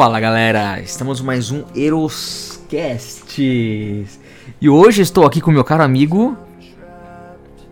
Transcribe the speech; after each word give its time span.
Fala 0.00 0.18
galera, 0.18 0.80
estamos 0.80 1.20
mais 1.20 1.50
um 1.50 1.62
Eroscast 1.76 3.38
e 3.38 4.68
hoje 4.70 5.02
estou 5.02 5.26
aqui 5.26 5.42
com 5.42 5.50
meu 5.50 5.62
caro 5.62 5.82
amigo. 5.82 6.38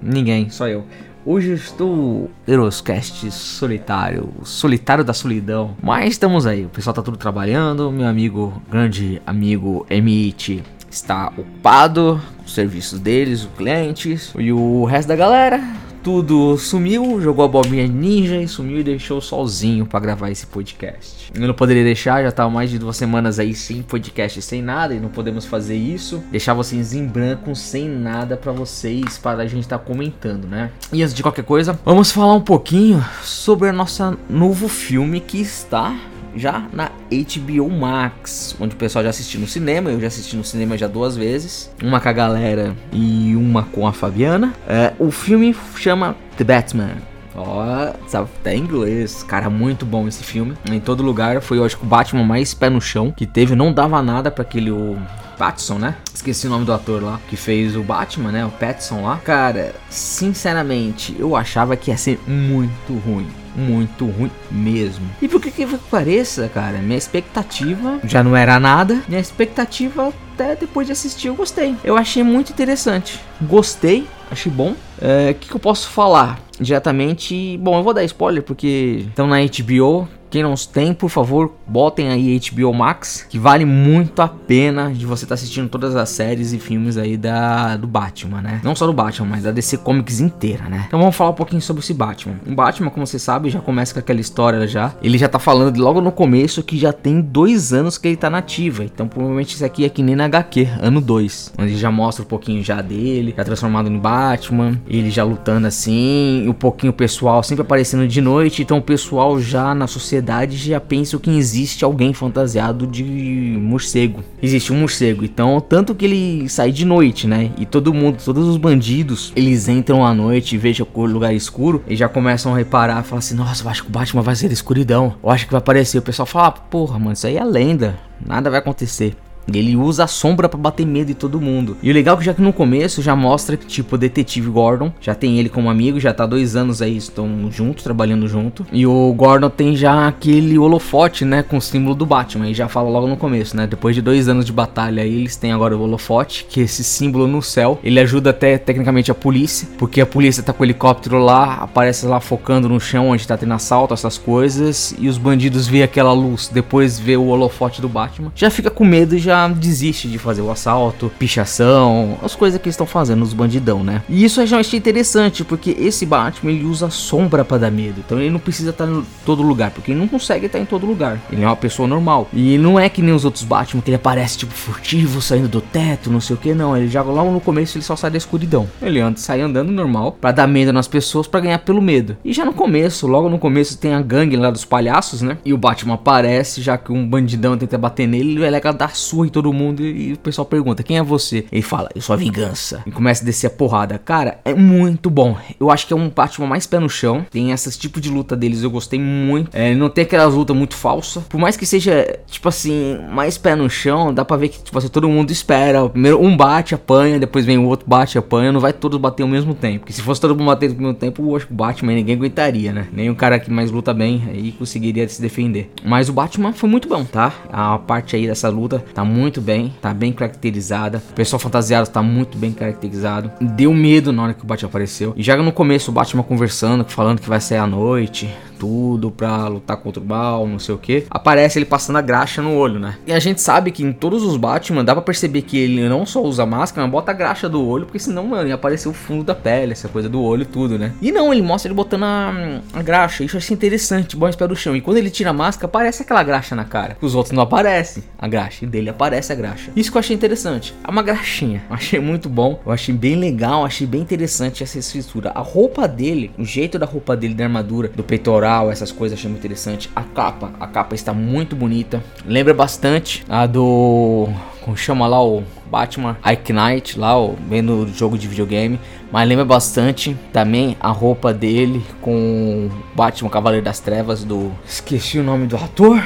Ninguém, 0.03 0.51
só 0.51 0.69
eu. 0.69 0.85
Hoje 1.25 1.55
estou 1.55 2.31
Eroscast 2.47 3.31
solitário, 3.31 4.29
solitário 4.43 5.03
da 5.03 5.15
solidão. 5.15 5.75
Mas 5.83 6.11
estamos 6.11 6.47
aí, 6.47 6.67
o 6.67 6.69
pessoal 6.69 6.93
tá 6.93 7.01
tudo 7.01 7.17
trabalhando. 7.17 7.91
Meu 7.91 8.07
amigo, 8.07 8.61
grande 8.71 9.23
amigo 9.27 9.87
Emit 9.89 10.63
está 10.91 11.29
ocupado 11.29 12.21
com 12.37 12.45
os 12.45 12.53
serviços 12.53 13.01
deles, 13.01 13.45
os 13.45 13.51
clientes. 13.57 14.35
E 14.39 14.53
o 14.53 14.85
resto 14.85 15.09
da 15.09 15.17
galera 15.17 15.63
tudo 16.03 16.57
sumiu, 16.57 17.21
jogou 17.21 17.45
a 17.45 17.49
bobinha 17.49 17.87
ninja 17.87 18.37
e 18.37 18.49
sumiu 18.49 18.81
e 18.81 18.83
deixou 18.83 19.21
sozinho 19.21 19.87
para 19.87 20.01
gravar 20.01 20.31
esse 20.31 20.47
podcast. 20.47 21.31
Eu 21.35 21.47
não 21.47 21.55
poderia 21.55 21.85
deixar, 21.85 22.23
já 22.23 22.33
tava 22.33 22.51
mais 22.51 22.71
de 22.71 22.79
duas 22.79 22.97
semanas 22.97 23.39
aí 23.39 23.55
sem 23.55 23.83
podcast, 23.83 24.41
sem 24.43 24.63
nada, 24.63 24.95
e 24.95 25.01
não 25.01 25.09
podemos 25.09 25.45
fazer 25.45 25.77
isso. 25.77 26.23
Deixar 26.31 26.55
vocês 26.55 26.95
em 26.95 27.07
branco, 27.07 27.55
sem 27.55 27.89
nada 27.89 28.37
para 28.37 28.53
vocês, 28.53 29.19
para 29.19 29.43
a 29.43 29.47
gente 29.47 29.65
estar 29.65 29.79
tá 29.79 29.85
comentando, 29.85 30.47
né? 30.47 30.71
E 30.93 31.03
antes 31.03 31.15
de 31.15 31.23
qualquer 31.23 31.45
coisa, 31.45 31.79
vamos 31.85 32.11
falar 32.11 32.35
um 32.35 32.41
pouquinho 32.41 33.05
sobre 33.23 33.69
a 33.69 33.73
nossa 33.73 34.17
novo 34.29 34.69
filme 34.69 35.21
que 35.21 35.41
está 35.41 35.95
já 36.35 36.67
na 36.73 36.91
HBO 37.11 37.71
Max, 37.71 38.57
onde 38.61 38.75
o 38.75 38.79
pessoal 38.79 39.03
já 39.05 39.11
assistiu 39.11 39.41
no 39.41 39.47
cinema, 39.47 39.91
eu 39.91 40.01
já 40.01 40.07
assisti 40.07 40.37
no 40.37 40.45
cinema 40.45 40.77
já 40.77 40.87
duas 40.87 41.17
vezes, 41.17 41.71
uma 41.83 42.01
com 42.01 42.09
a 42.09 42.13
galera 42.13 42.77
e 42.93 43.35
uma 43.37 43.65
com 43.65 43.87
a 43.87 43.93
Fabiana. 43.93 44.55
É, 44.67 44.93
o 44.99 45.11
filme 45.11 45.55
chama 45.77 46.17
The 46.37 46.45
Batman. 46.45 46.97
Ó, 47.35 47.63
oh, 47.63 48.09
sabe 48.09 48.29
até 48.41 48.57
inglês. 48.57 49.23
Cara, 49.23 49.49
muito 49.49 49.87
bom 49.87 50.09
esse 50.09 50.25
filme. 50.25 50.55
Em 50.71 50.81
todo 50.81 51.05
lugar. 51.05 51.41
Foi, 51.41 51.59
eu 51.59 51.65
acho 51.65 51.79
o 51.81 51.87
Batman 51.87 52.25
mais 52.25 52.53
pé 52.53 52.69
no 52.69 52.81
chão 52.81 53.13
que 53.13 53.27
teve. 53.27 53.55
Não 53.55 53.73
dava 53.73 54.03
nada 54.03 54.29
para 54.29 54.43
aquele 54.43 54.73
o 54.73 54.99
Pattinson, 55.39 55.79
né? 55.79 55.95
Esqueci 56.13 56.49
o 56.49 56.51
nome 56.51 56.65
do 56.65 56.73
ator 56.73 57.03
lá 57.03 57.21
que 57.29 57.37
fez 57.37 57.77
o 57.77 57.83
Batman, 57.83 58.33
né? 58.33 58.45
O 58.45 58.51
Pattinson 58.51 59.03
lá. 59.03 59.19
Cara, 59.25 59.75
sinceramente, 59.89 61.15
eu 61.17 61.37
achava 61.37 61.77
que 61.77 61.93
ia 61.93 61.97
ser 61.97 62.19
muito 62.27 62.93
ruim 63.07 63.29
muito 63.59 64.07
ruim 64.07 64.31
mesmo. 64.51 65.07
E 65.21 65.29
por 65.29 65.41
que 65.41 65.51
que 65.51 65.67
pareça, 65.91 66.49
cara, 66.49 66.79
minha 66.79 66.97
expectativa 66.97 68.01
já 68.05 68.23
não 68.23 68.37
era 68.37 68.59
nada. 68.61 69.03
Minha 69.09 69.21
expectativa 69.21 70.13
até 70.35 70.55
depois 70.55 70.87
de 70.87 70.93
assistir 70.93 71.29
eu 71.29 71.35
gostei. 71.35 71.75
Eu 71.83 71.97
achei 71.97 72.23
muito 72.23 72.53
interessante. 72.53 73.21
Gostei, 73.43 74.07
achei 74.31 74.51
bom. 74.51 74.71
O 74.71 74.77
é, 75.01 75.35
que, 75.35 75.49
que 75.49 75.55
eu 75.55 75.61
posso 75.61 75.89
falar? 75.89 76.41
Diretamente, 76.61 77.57
bom, 77.59 77.79
eu 77.79 77.83
vou 77.83 77.95
dar 77.95 78.05
spoiler 78.05 78.43
porque 78.43 79.05
estão 79.09 79.27
na 79.27 79.37
HBO, 79.41 80.09
quem 80.31 80.43
não 80.43 80.55
tem, 80.55 80.93
por 80.93 81.09
favor, 81.09 81.53
botem 81.67 82.09
aí 82.09 82.41
HBO 82.51 82.73
Max, 82.75 83.27
que 83.29 83.39
vale 83.39 83.65
muito 83.65 84.21
a 84.21 84.29
pena 84.29 84.93
de 84.93 85.07
você 85.07 85.25
estar 85.25 85.35
tá 85.35 85.35
assistindo 85.35 85.69
todas 85.69 85.97
as 85.97 86.09
séries 86.11 86.53
e 86.53 86.59
filmes 86.59 86.97
aí 86.97 87.17
da 87.17 87.77
do 87.77 87.87
Batman, 87.87 88.41
né? 88.41 88.61
Não 88.63 88.75
só 88.75 88.87
do 88.87 88.93
Batman, 88.93 89.29
mas 89.29 89.45
da 89.45 89.51
DC 89.51 89.79
Comics 89.79 90.21
inteira, 90.21 90.69
né? 90.69 90.85
Então 90.87 90.99
vamos 90.99 91.17
falar 91.17 91.31
um 91.31 91.35
pouquinho 91.35 91.63
sobre 91.63 91.83
esse 91.83 91.95
Batman. 91.95 92.37
O 92.47 92.55
Batman, 92.55 92.91
como 92.91 93.07
você 93.07 93.19
sabe, 93.19 93.51
já 93.51 93.61
começa 93.61 93.95
com 93.95 94.01
aquela 94.01 94.21
história 94.21 94.67
já. 94.67 94.93
Ele 95.03 95.17
já 95.17 95.29
tá 95.29 95.39
falando 95.39 95.79
logo 95.81 96.01
no 96.01 96.13
começo 96.13 96.63
que 96.63 96.77
já 96.77 96.93
tem 96.93 97.21
dois 97.21 97.73
anos 97.73 97.97
que 97.97 98.09
ele 98.09 98.17
tá 98.17 98.29
nativa. 98.29 98.85
Então 98.85 99.09
provavelmente 99.09 99.55
isso 99.55 99.65
aqui 99.65 99.85
é 99.85 99.89
que 99.89 100.03
nem 100.03 100.17
na 100.17 100.27
HQ, 100.27 100.69
ano 100.81 101.01
2. 101.01 101.55
Onde 101.59 101.77
já 101.77 101.91
mostra 101.91 102.25
um 102.25 102.29
pouquinho 102.29 102.63
já 102.63 102.83
dele, 102.83 103.35
já 103.37 103.45
transformado 103.45 103.89
em 103.89 103.99
Batman, 103.99 104.79
ele 104.87 105.11
já 105.11 105.25
lutando 105.25 105.67
assim, 105.67 106.47
um 106.49 106.53
pouquinho 106.53 106.91
o 106.91 106.97
pessoal 106.97 107.43
sempre 107.43 107.63
aparecendo 107.63 108.07
de 108.07 108.21
noite. 108.21 108.63
Então 108.63 108.79
o 108.79 108.83
pessoal 108.83 109.41
já 109.41 109.75
na 109.75 109.87
sociedade 109.87 110.18
sociedade 110.19 110.57
já 110.57 110.81
pensam 110.81 111.21
que 111.21 111.31
existe 111.31 111.85
alguém 111.85 112.13
fantasiado 112.13 112.87
de 112.87 113.05
morcego. 113.05 114.23
Existe 114.43 114.73
um 114.73 114.81
morcego, 114.81 115.25
então 115.25 115.61
tanto 115.61 115.95
que 115.95 116.05
ele 116.05 116.49
sai 116.49 116.73
de 116.73 116.85
noite, 116.85 117.27
né? 117.27 117.51
E 117.57 117.65
todo 117.65 117.95
mundo, 117.95 118.19
todos 118.23 118.47
os 118.47 118.57
bandidos, 118.57 119.33
eles 119.37 119.69
entram 119.69 120.05
à 120.05 120.13
noite 120.13 120.55
e 120.55 120.59
vejam 120.59 120.87
o 120.93 121.07
lugar 121.07 121.35
escuro 121.35 121.83
e 121.87 121.95
já 121.95 122.09
começam 122.09 122.53
a 122.53 122.57
reparar, 122.57 123.03
falam 123.05 123.19
assim: 123.19 123.35
"Nossa, 123.35 123.65
eu 123.65 123.71
acho 123.71 123.83
que 123.85 123.89
o 123.89 123.93
Batman 123.93 124.23
vai 124.23 124.35
ser 124.35 124.51
escuridão. 124.51 125.15
Eu 125.23 125.31
acho 125.31 125.47
que 125.47 125.53
vai 125.53 125.59
aparecer". 125.59 125.99
O 125.99 126.03
pessoal 126.03 126.27
fala: 126.27 126.49
ah, 126.49 126.53
"Porra, 126.53 126.99
mano, 126.99 127.13
isso 127.13 127.27
aí 127.27 127.37
é 127.37 127.45
lenda. 127.45 127.99
Nada 128.25 128.51
vai 128.51 128.59
acontecer". 128.59 129.17
Ele 129.53 129.77
usa 129.77 130.05
a 130.05 130.07
sombra 130.07 130.49
para 130.49 130.59
bater 130.59 130.87
medo 130.87 131.11
em 131.11 131.15
todo 131.15 131.41
mundo. 131.41 131.77
E 131.83 131.91
o 131.91 131.95
legal 131.95 132.17
é 132.17 132.19
que 132.19 132.25
já 132.25 132.35
que 132.35 132.43
no 132.43 132.53
começo 132.53 133.03
já 133.03 133.17
mostra 133.17 133.57
que, 133.57 133.67
tipo, 133.67 133.95
o 133.95 133.99
detetive 133.99 134.51
Gordon 134.51 134.93
já 135.01 135.15
tem 135.15 135.39
ele 135.39 135.49
como 135.49 135.71
amigo, 135.71 135.99
já 136.01 136.13
tá 136.13 136.27
dois 136.27 136.57
anos 136.57 136.83
aí, 136.83 136.97
estão 136.97 137.51
juntos, 137.51 137.85
trabalhando 137.85 138.29
junto. 138.29 138.67
E 138.73 138.87
o 138.87 139.13
Gordon 139.15 139.51
tem 139.51 139.77
já 139.77 140.07
aquele 140.07 140.59
holofote, 140.59 141.25
né, 141.25 141.43
com 141.43 141.57
o 141.57 141.63
símbolo 141.63 141.95
do 141.95 142.07
Batman. 142.07 142.49
E 142.49 142.55
já 142.55 142.69
fala 142.69 142.89
logo 142.89 143.07
no 143.07 143.17
começo, 143.17 143.57
né? 143.57 143.67
Depois 143.67 143.95
de 143.95 144.03
dois 144.03 144.29
anos 144.29 144.45
de 144.45 144.53
batalha 144.53 145.03
aí, 145.03 145.15
eles 145.15 145.37
têm 145.37 145.53
agora 145.53 145.77
o 145.77 145.83
holofote, 145.83 146.47
que 146.49 146.61
é 146.61 146.65
esse 146.65 146.85
símbolo 146.85 147.27
no 147.27 147.43
céu. 147.43 147.79
Ele 147.83 148.01
ajuda 148.01 148.31
até 148.31 148.59
tecnicamente 148.59 149.11
a 149.11 149.15
polícia, 149.15 149.69
porque 149.79 150.01
a 150.01 150.07
polícia 150.07 150.43
tá 150.43 150.53
com 150.53 150.63
o 150.63 150.67
helicóptero 150.67 151.19
lá, 151.19 151.55
aparece 151.55 152.07
lá 152.07 152.21
focando 152.21 152.69
no 152.69 152.81
chão 152.81 153.09
onde 153.09 153.27
tá 153.27 153.37
tendo 153.37 153.55
assalto, 153.55 153.95
essas 153.95 154.19
coisas. 154.19 154.95
E 154.99 155.09
os 155.09 155.19
bandidos 155.19 155.67
vê 155.67 155.83
aquela 155.83 156.13
luz, 156.13 156.51
depois 156.53 156.99
vê 156.99 157.17
o 157.17 157.27
holofote 157.27 157.81
do 157.81 157.89
Batman. 157.89 158.33
Já 158.35 158.51
fica 158.51 158.71
com 158.71 158.85
medo 158.85 159.15
e 159.15 159.19
já 159.19 159.38
desiste 159.47 160.09
de 160.09 160.19
fazer 160.19 160.43
o 160.43 160.51
assalto, 160.51 161.13
pichação, 161.19 162.19
as 162.23 162.35
coisas 162.35 162.61
que 162.61 162.69
estão 162.69 162.87
fazendo 162.87 163.23
os 163.23 163.33
bandidão, 163.33 163.85
né? 163.85 164.03
E 164.09 164.25
isso 164.25 164.41
eu 164.41 164.47
já 164.47 164.59
achei 164.59 164.79
interessante, 164.79 165.45
porque 165.45 165.77
esse 165.79 166.05
Batman 166.07 166.51
ele 166.51 166.65
usa 166.65 166.91
sombra 166.91 167.45
para 167.45 167.59
dar 167.59 167.71
medo. 167.71 168.03
Então 168.05 168.19
ele 168.19 168.31
não 168.31 168.41
precisa 168.41 168.71
estar 168.71 168.87
em 168.87 169.05
todo 169.25 169.43
lugar, 169.43 169.71
porque 169.71 169.93
ele 169.93 170.01
não 170.01 170.09
consegue 170.09 170.47
estar 170.47 170.59
em 170.59 170.65
todo 170.65 170.87
lugar. 170.87 171.21
Ele 171.31 171.43
é 171.43 171.47
uma 171.47 171.57
pessoa 171.57 171.87
normal. 171.87 172.29
E 172.33 172.59
não 172.59 172.79
é 172.79 172.89
que 172.89 173.03
nem 173.03 173.15
os 173.15 173.25
outros 173.25 173.45
Batman 173.45 173.83
que 173.83 173.91
ele 173.91 173.97
aparece 173.97 174.39
tipo 174.39 174.53
furtivo, 174.53 175.21
saindo 175.21 175.49
do 175.49 175.61
teto, 175.61 176.11
não 176.11 176.21
sei 176.21 176.35
o 176.35 176.39
que, 176.39 176.55
não. 176.55 176.77
Ele 176.77 176.89
joga 176.89 177.11
logo 177.11 177.31
no 177.31 177.41
começo 177.41 177.77
ele 177.77 177.85
só 177.85 177.97
sai 177.97 178.11
da 178.11 178.19
escuridão. 178.19 178.69
Ele 178.81 179.01
anda, 179.01 179.19
sai 179.19 179.41
andando 179.41 179.71
normal 179.71 180.13
para 180.13 180.33
dar 180.33 180.47
medo 180.47 180.73
nas 180.73 180.89
pessoas, 180.89 181.27
para 181.27 181.41
ganhar 181.41 181.59
pelo 181.59 181.83
medo. 181.83 182.17
E 182.25 182.33
já 182.33 182.45
no 182.45 182.53
começo, 182.53 183.07
logo 183.07 183.29
no 183.29 183.39
começo 183.39 183.79
tem 183.79 183.95
a 183.95 184.01
gangue 184.01 184.37
lá 184.37 184.51
dos 184.51 184.65
palhaços, 184.65 185.23
né? 185.23 185.39
E 185.45 185.53
o 185.53 185.59
Batman 185.59 185.95
aparece, 185.95 186.63
já 186.63 186.77
que 186.77 186.93
um 186.93 187.07
bandidão 187.07 187.57
tenta 187.57 187.79
bater 187.79 188.07
nele, 188.07 188.33
ele 188.33 188.45
é 188.45 188.51
legal 188.51 188.73
dar 188.73 188.95
surra 189.19 189.27
em 189.27 189.31
todo 189.31 189.53
mundo 189.53 189.85
e, 189.85 190.13
o 190.13 190.19
pessoal 190.19 190.47
pergunta: 190.47 190.83
quem 190.83 190.99
é 190.99 191.03
você? 191.03 191.45
Ele 191.51 191.63
fala: 191.63 191.89
eu 191.95 192.01
sou 192.01 192.15
a 192.15 192.17
vingança. 192.17 192.83
E 192.87 192.91
começa 192.91 193.23
a 193.23 193.27
descer 193.27 193.49
a 193.49 193.51
porrada. 193.51 193.99
Cara, 193.99 194.39
é 194.45 194.55
muito 194.55 195.11
bom. 195.11 195.37
Eu 195.59 195.71
acho 195.71 195.87
que 195.87 195.93
é 195.93 195.97
um 195.97 196.09
Batman 196.09 196.47
mais 196.47 196.67
pé 196.67 196.79
no 196.79 196.89
chão. 196.89 197.27
Tem 197.31 197.51
esses 197.51 197.77
tipo 197.77 198.01
de 198.01 198.09
luta 198.09 198.37
deles, 198.37 198.63
eu 198.63 198.71
gostei 198.71 199.01
muito. 199.01 199.51
É, 199.53 199.75
não 199.75 199.89
tem 199.89 200.05
aquelas 200.05 200.35
lutas 200.35 200.57
muito 200.57 200.75
falsas. 200.75 201.25
Por 201.25 201.39
mais 201.39 201.57
que 201.57 201.67
seja, 201.67 202.21
tipo 202.27 202.49
assim, 202.49 202.99
mais 203.11 203.37
pé 203.37 203.55
no 203.57 203.69
chão, 203.69 204.13
dá 204.13 204.25
pra 204.25 204.37
ver 204.37 204.49
que, 204.49 204.63
tipo 204.63 204.77
assim, 204.79 204.89
todo 204.89 205.09
mundo 205.09 205.31
espera. 205.31 205.89
Primeiro 205.89 206.23
um 206.23 206.37
bate, 206.37 206.75
apanha, 206.75 207.19
depois 207.19 207.45
vem 207.45 207.59
o 207.59 207.65
outro 207.65 207.89
bate, 207.89 208.19
apanha. 208.19 208.53
Não 208.53 208.61
vai 208.61 208.73
todos 208.73 208.99
bater 209.01 209.23
ao 209.23 209.29
mesmo 209.29 209.55
tempo. 209.55 209.81
Porque 209.81 209.93
se 209.93 210.03
fosse 210.03 210.21
todo 210.21 210.37
mundo 210.37 210.47
bater 210.47 210.71
ao 210.71 210.77
mesmo 210.77 210.95
tempo, 210.95 211.23
eu 211.23 211.37
acho 211.37 211.47
que 211.47 211.53
o 211.53 211.57
Batman 211.57 211.95
ninguém 211.95 212.15
aguentaria, 212.15 212.73
né? 212.73 212.89
Nem 212.93 213.11
o 213.11 213.17
cara 213.17 213.39
que 213.39 213.51
mais 213.51 213.71
luta 213.71 213.93
bem 213.93 214.23
aí 214.29 214.53
conseguiria 214.53 215.09
se 215.09 215.21
defender. 215.21 215.71
Mas 215.85 216.09
o 216.09 216.13
Batman 216.13 216.53
foi 216.53 216.69
muito 216.69 216.89
bom, 216.89 217.05
tá? 217.05 217.33
A 217.51 217.79
parte 217.79 218.17
aí 218.17 218.27
dessa 218.27 218.49
luta 218.49 218.85
tá 218.95 219.05
muito 219.09 219.41
bem, 219.41 219.75
tá 219.81 219.93
bem 219.93 220.13
caracterizada. 220.13 221.03
O 221.11 221.15
pessoal 221.15 221.41
fantasiado 221.41 221.89
tá 221.89 222.03
muito 222.03 222.37
bem 222.39 222.53
caracterizado. 222.53 223.33
Deu 223.41 223.73
medo 223.73 224.13
na 224.13 224.23
hora 224.23 224.35
que 224.35 224.45
o 224.45 224.47
Batman 224.47 224.69
apareceu. 224.69 225.15
E 225.17 225.23
já 225.23 225.37
no 225.37 225.53
começo 225.53 225.91
o 225.91 225.95
Batman 225.95 226.23
conversando, 226.23 226.85
falando 226.85 227.21
que 227.21 227.29
vai 227.29 227.41
sair 227.41 227.59
à 227.59 227.67
noite 227.67 228.29
tudo 228.59 229.11
pra 229.11 229.47
lutar 229.47 229.77
contra 229.77 230.03
o 230.03 230.05
mal, 230.05 230.47
não 230.47 230.59
sei 230.59 230.75
o 230.75 230.79
que. 230.79 231.07
Aparece 231.09 231.59
ele 231.59 231.65
passando 231.65 231.97
a 231.97 232.03
graxa 232.03 232.43
no 232.43 232.55
olho, 232.55 232.79
né? 232.79 232.97
E 233.07 233.13
a 233.13 233.19
gente 233.19 233.41
sabe 233.41 233.71
que 233.71 233.83
em 233.83 233.93
todos 233.93 234.23
os 234.23 234.37
Batman 234.37 234.85
dá 234.85 234.95
pra 234.95 235.03
perceber 235.03 235.43
que 235.43 235.57
ele 235.57 235.89
não 235.89 236.05
só 236.05 236.23
usa 236.23 236.45
máscara, 236.45 236.83
mas 236.83 236.91
bota 236.91 237.13
a 237.13 237.15
graxa 237.15 237.49
do 237.49 237.65
olho, 237.65 237.87
porque 237.87 237.99
senão, 237.99 238.27
mano, 238.27 238.49
ia 238.49 238.55
aparecer 238.55 238.89
o 238.89 238.93
fundo 238.93 239.25
da 239.25 239.35
pele, 239.35 239.73
essa 239.73 239.89
coisa 239.89 240.09
do 240.09 240.21
olho 240.21 240.43
e 240.43 240.47
tudo, 240.47 240.79
né? 240.79 240.93
E 241.01 241.13
não, 241.13 241.33
ele 241.33 241.43
mostra 241.43 241.69
ele 241.69 241.77
botando 241.77 242.03
a, 242.03 242.61
a 242.73 242.83
graxa. 242.83 243.23
Isso 243.23 243.37
eu 243.37 243.39
achei 243.39 243.55
interessante, 243.55 244.17
bom 244.17 244.29
pé 244.29 244.47
do 244.47 244.57
chão. 244.57 244.77
E 244.77 244.81
quando 244.81 244.99
ele 244.99 245.11
tira 245.11 245.31
a 245.31 245.33
máscara, 245.33 245.67
aparece 245.67 246.03
aquela 246.03 246.23
graxa 246.23 246.55
na 246.55 246.65
cara. 246.65 246.97
Os 247.01 247.15
outros 247.15 247.33
não 247.33 247.43
aparecem 247.43 248.03
a 248.19 248.29
graxa. 248.29 248.67
Dele 248.67 248.91
aparece 248.91 248.98
a 249.07 249.35
graxa. 249.35 249.71
Isso 249.77 249.91
que 249.91 249.97
eu 249.97 250.01
achei 250.01 250.15
interessante. 250.15 250.75
É 250.83 250.91
uma 250.91 251.03
graxinha. 251.03 251.63
Achei 251.71 252.01
muito 252.01 252.29
bom. 252.29 252.61
Eu 252.65 252.73
achei 252.73 252.95
bem 252.95 253.17
legal. 253.17 253.65
Achei 253.65 253.87
bem 253.87 254.01
interessante 254.01 254.63
essa 254.63 254.79
escritura. 254.79 255.31
A 255.35 255.41
roupa 255.41 255.87
dele, 255.87 256.31
o 256.39 256.45
jeito 256.45 256.79
da 256.79 256.87
roupa 256.87 257.17
dele, 257.17 257.35
da 257.35 257.45
armadura, 257.45 257.89
do 257.89 258.03
peitoral 258.03 258.71
essas 258.71 258.93
coisas 258.93 259.19
achei 259.19 259.31
muito 259.31 259.41
interessante. 259.41 259.91
A 259.95 260.03
capa, 260.03 260.53
a 260.59 260.67
capa 260.67 260.95
está 260.95 261.13
muito 261.13 261.55
bonita. 261.55 262.03
Lembra 262.25 262.55
bastante 262.55 263.25
a 263.29 263.47
do. 263.47 264.29
Como 264.63 264.77
chama 264.77 265.07
lá 265.07 265.25
o 265.25 265.43
Batman 265.71 266.19
Ike 266.25 266.53
Knight, 266.53 266.99
lá, 266.99 267.17
ó, 267.17 267.33
bem 267.49 267.63
no 267.63 267.89
jogo 267.89 268.19
de 268.19 268.29
videogame. 268.29 268.79
Mas 269.11 269.27
lembra 269.27 269.45
bastante 269.45 270.17
também 270.33 270.77
a 270.79 270.91
roupa 270.91 271.33
dele 271.33 271.83
com 272.03 272.69
Batman 272.95 273.31
Cavaleiro 273.31 273.65
das 273.65 273.81
Trevas 273.81 274.25
do. 274.25 274.53
Esqueci 274.67 275.19
o 275.19 275.23
nome 275.23 275.47
do 275.47 275.57
ator 275.57 276.03